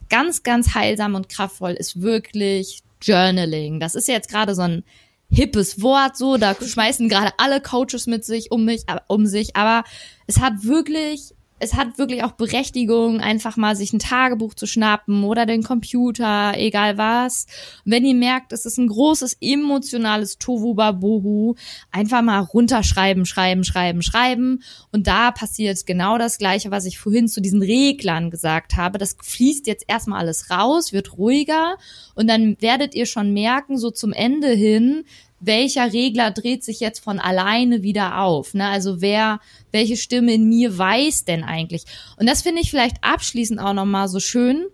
Ganz, 0.08 0.42
ganz 0.42 0.74
heilsam 0.74 1.14
und 1.14 1.28
kraftvoll 1.28 1.72
ist 1.72 2.02
wirklich 2.02 2.82
Journaling. 3.02 3.80
Das 3.80 3.94
ist 3.94 4.08
jetzt 4.08 4.30
gerade 4.30 4.54
so 4.54 4.62
ein 4.62 4.84
hippes 5.30 5.80
Wort, 5.80 6.16
so, 6.16 6.36
da 6.36 6.54
schmeißen 6.54 7.08
gerade 7.08 7.30
alle 7.38 7.60
Coaches 7.60 8.06
mit 8.06 8.24
sich 8.24 8.50
um 8.50 8.64
mich, 8.64 8.82
um 9.08 9.26
sich, 9.26 9.54
aber 9.54 9.84
es 10.26 10.40
hat 10.40 10.64
wirklich 10.64 11.34
es 11.60 11.74
hat 11.74 11.98
wirklich 11.98 12.24
auch 12.24 12.32
Berechtigung, 12.32 13.20
einfach 13.20 13.58
mal 13.58 13.76
sich 13.76 13.92
ein 13.92 13.98
Tagebuch 13.98 14.54
zu 14.54 14.66
schnappen 14.66 15.24
oder 15.24 15.44
den 15.44 15.62
Computer, 15.62 16.54
egal 16.56 16.96
was. 16.96 17.46
Wenn 17.84 18.04
ihr 18.06 18.14
merkt, 18.14 18.52
es 18.52 18.64
ist 18.64 18.78
ein 18.78 18.88
großes 18.88 19.36
emotionales 19.40 20.38
Tohuwabohu, 20.38 21.54
einfach 21.92 22.22
mal 22.22 22.40
runterschreiben, 22.40 23.26
schreiben, 23.26 23.62
schreiben, 23.62 24.02
schreiben. 24.02 24.62
Und 24.90 25.06
da 25.06 25.30
passiert 25.30 25.84
genau 25.84 26.16
das 26.16 26.38
Gleiche, 26.38 26.70
was 26.70 26.86
ich 26.86 26.98
vorhin 26.98 27.28
zu 27.28 27.42
diesen 27.42 27.62
Reglern 27.62 28.30
gesagt 28.30 28.76
habe. 28.76 28.96
Das 28.96 29.16
fließt 29.22 29.66
jetzt 29.66 29.84
erstmal 29.86 30.20
alles 30.20 30.50
raus, 30.50 30.94
wird 30.94 31.18
ruhiger 31.18 31.76
und 32.14 32.26
dann 32.26 32.56
werdet 32.60 32.94
ihr 32.94 33.04
schon 33.04 33.34
merken, 33.34 33.76
so 33.76 33.90
zum 33.90 34.14
Ende 34.14 34.48
hin, 34.48 35.04
welcher 35.40 35.92
Regler 35.92 36.30
dreht 36.30 36.62
sich 36.62 36.80
jetzt 36.80 37.00
von 37.00 37.18
alleine 37.18 37.82
wieder 37.82 38.20
auf? 38.20 38.54
Ne? 38.54 38.68
Also 38.68 39.00
wer, 39.00 39.40
welche 39.72 39.96
Stimme 39.96 40.34
in 40.34 40.48
mir 40.48 40.76
weiß 40.76 41.24
denn 41.24 41.42
eigentlich? 41.42 41.84
Und 42.16 42.28
das 42.28 42.42
finde 42.42 42.60
ich 42.60 42.70
vielleicht 42.70 43.02
abschließend 43.02 43.58
auch 43.58 43.72
nochmal 43.72 44.08
so 44.08 44.20
schön. 44.20 44.66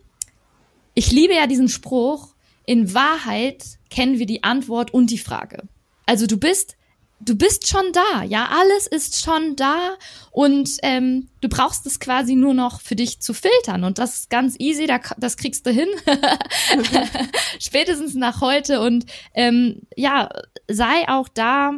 ich 0.94 1.12
liebe 1.12 1.34
ja 1.34 1.46
diesen 1.46 1.68
Spruch, 1.68 2.34
in 2.64 2.94
Wahrheit 2.94 3.64
kennen 3.90 4.18
wir 4.18 4.26
die 4.26 4.42
Antwort 4.42 4.92
und 4.92 5.10
die 5.10 5.18
Frage. 5.18 5.62
Also 6.04 6.26
du 6.26 6.36
bist 6.36 6.76
du 7.20 7.36
bist 7.36 7.66
schon 7.68 7.92
da, 7.92 8.22
ja, 8.24 8.48
alles 8.50 8.86
ist 8.86 9.22
schon 9.22 9.56
da 9.56 9.96
und 10.30 10.70
ähm, 10.82 11.28
du 11.40 11.48
brauchst 11.48 11.86
es 11.86 11.98
quasi 11.98 12.34
nur 12.34 12.54
noch 12.54 12.80
für 12.80 12.96
dich 12.96 13.20
zu 13.20 13.32
filtern 13.32 13.84
und 13.84 13.98
das 13.98 14.20
ist 14.20 14.30
ganz 14.30 14.56
easy, 14.58 14.86
da, 14.86 15.00
das 15.16 15.36
kriegst 15.36 15.66
du 15.66 15.70
hin, 15.70 15.88
spätestens 17.58 18.14
nach 18.14 18.40
heute 18.40 18.80
und 18.80 19.06
ähm, 19.34 19.82
ja, 19.96 20.28
sei 20.68 21.08
auch 21.08 21.28
da 21.28 21.72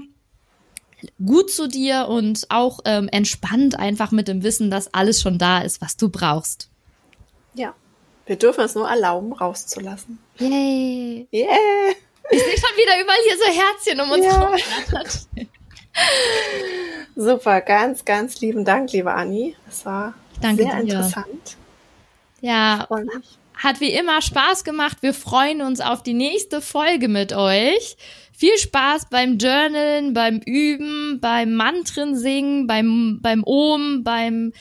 gut 1.25 1.51
zu 1.51 1.69
dir 1.69 2.09
und 2.09 2.47
auch 2.49 2.81
ähm, 2.85 3.09
entspannt 3.09 3.79
einfach 3.79 4.11
mit 4.11 4.27
dem 4.27 4.43
Wissen, 4.43 4.71
dass 4.71 4.93
alles 4.93 5.21
schon 5.21 5.39
da 5.39 5.61
ist, 5.61 5.81
was 5.81 5.97
du 5.97 6.09
brauchst. 6.09 6.71
Ja, 7.55 7.75
wir 8.27 8.37
dürfen 8.37 8.65
es 8.65 8.75
nur 8.75 8.89
erlauben, 8.89 9.33
rauszulassen. 9.33 10.19
Yay! 10.39 11.29
Yeah! 11.33 11.95
Ich 12.31 12.43
sehe 12.43 12.59
schon 12.59 12.77
wieder 12.77 13.01
überall 13.01 13.19
hier 13.25 13.37
so 13.39 13.45
Herzchen 13.47 14.01
um 14.01 14.11
uns 14.11 14.25
ja. 14.25 14.55
Super, 17.17 17.61
ganz, 17.61 18.05
ganz 18.05 18.41
lieben 18.41 18.65
Dank, 18.65 18.93
liebe 18.93 19.13
Anni. 19.13 19.57
Das 19.67 19.85
war 19.87 20.15
Danke 20.41 20.63
sehr 20.63 20.75
dir. 20.75 20.81
interessant. 20.83 21.57
Ja, 22.41 22.87
hat 23.55 23.81
wie 23.81 23.93
immer 23.93 24.23
Spaß 24.23 24.63
gemacht. 24.63 24.99
Wir 25.01 25.15
freuen 25.15 25.63
uns 25.63 25.81
auf 25.81 26.03
die 26.03 26.15
nächste 26.15 26.61
Folge 26.61 27.09
mit 27.09 27.33
euch. 27.33 27.97
Viel 28.33 28.57
Spaß 28.57 29.09
beim 29.11 29.39
Journalen, 29.39 30.15
beim 30.15 30.39
Üben, 30.39 31.19
beim 31.21 31.55
Mantren 31.55 32.17
singen, 32.17 32.69
beim, 32.69 33.19
beim 33.21 33.43
Ohm, 33.45 34.05
beim 34.05 34.53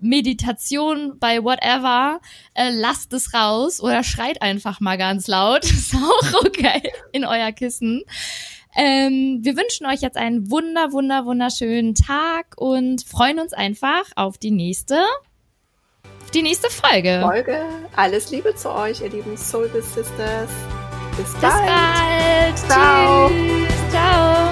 Meditation, 0.00 1.18
bei 1.18 1.42
whatever, 1.42 2.20
äh, 2.54 2.70
lasst 2.70 3.12
es 3.12 3.34
raus 3.34 3.80
oder 3.80 4.02
schreit 4.02 4.42
einfach 4.42 4.80
mal 4.80 4.98
ganz 4.98 5.26
laut. 5.26 5.64
Ist 5.70 5.94
auch 5.94 6.44
okay 6.44 6.90
in 7.12 7.24
euer 7.24 7.52
Kissen. 7.52 8.02
Ähm, 8.76 9.40
wir 9.42 9.56
wünschen 9.56 9.86
euch 9.86 10.00
jetzt 10.00 10.16
einen 10.16 10.50
wunder, 10.50 10.92
wunder, 10.92 11.24
wunderschönen 11.24 11.94
Tag 11.94 12.54
und 12.56 13.04
freuen 13.04 13.40
uns 13.40 13.52
einfach 13.52 14.04
auf 14.14 14.38
die 14.38 14.50
nächste, 14.50 15.00
auf 16.22 16.30
die 16.32 16.42
nächste 16.42 16.70
Folge. 16.70 17.20
Folge. 17.22 17.60
Alles 17.96 18.30
Liebe 18.30 18.54
zu 18.54 18.70
euch, 18.72 19.00
ihr 19.00 19.10
lieben 19.10 19.36
Soul 19.36 19.68
Sisters. 19.82 20.50
Bis 21.16 21.32
bald. 21.40 22.52
Bis 22.52 22.62
bald. 22.62 22.70
Ciao. 22.70 23.28
Tschüss. 23.28 24.47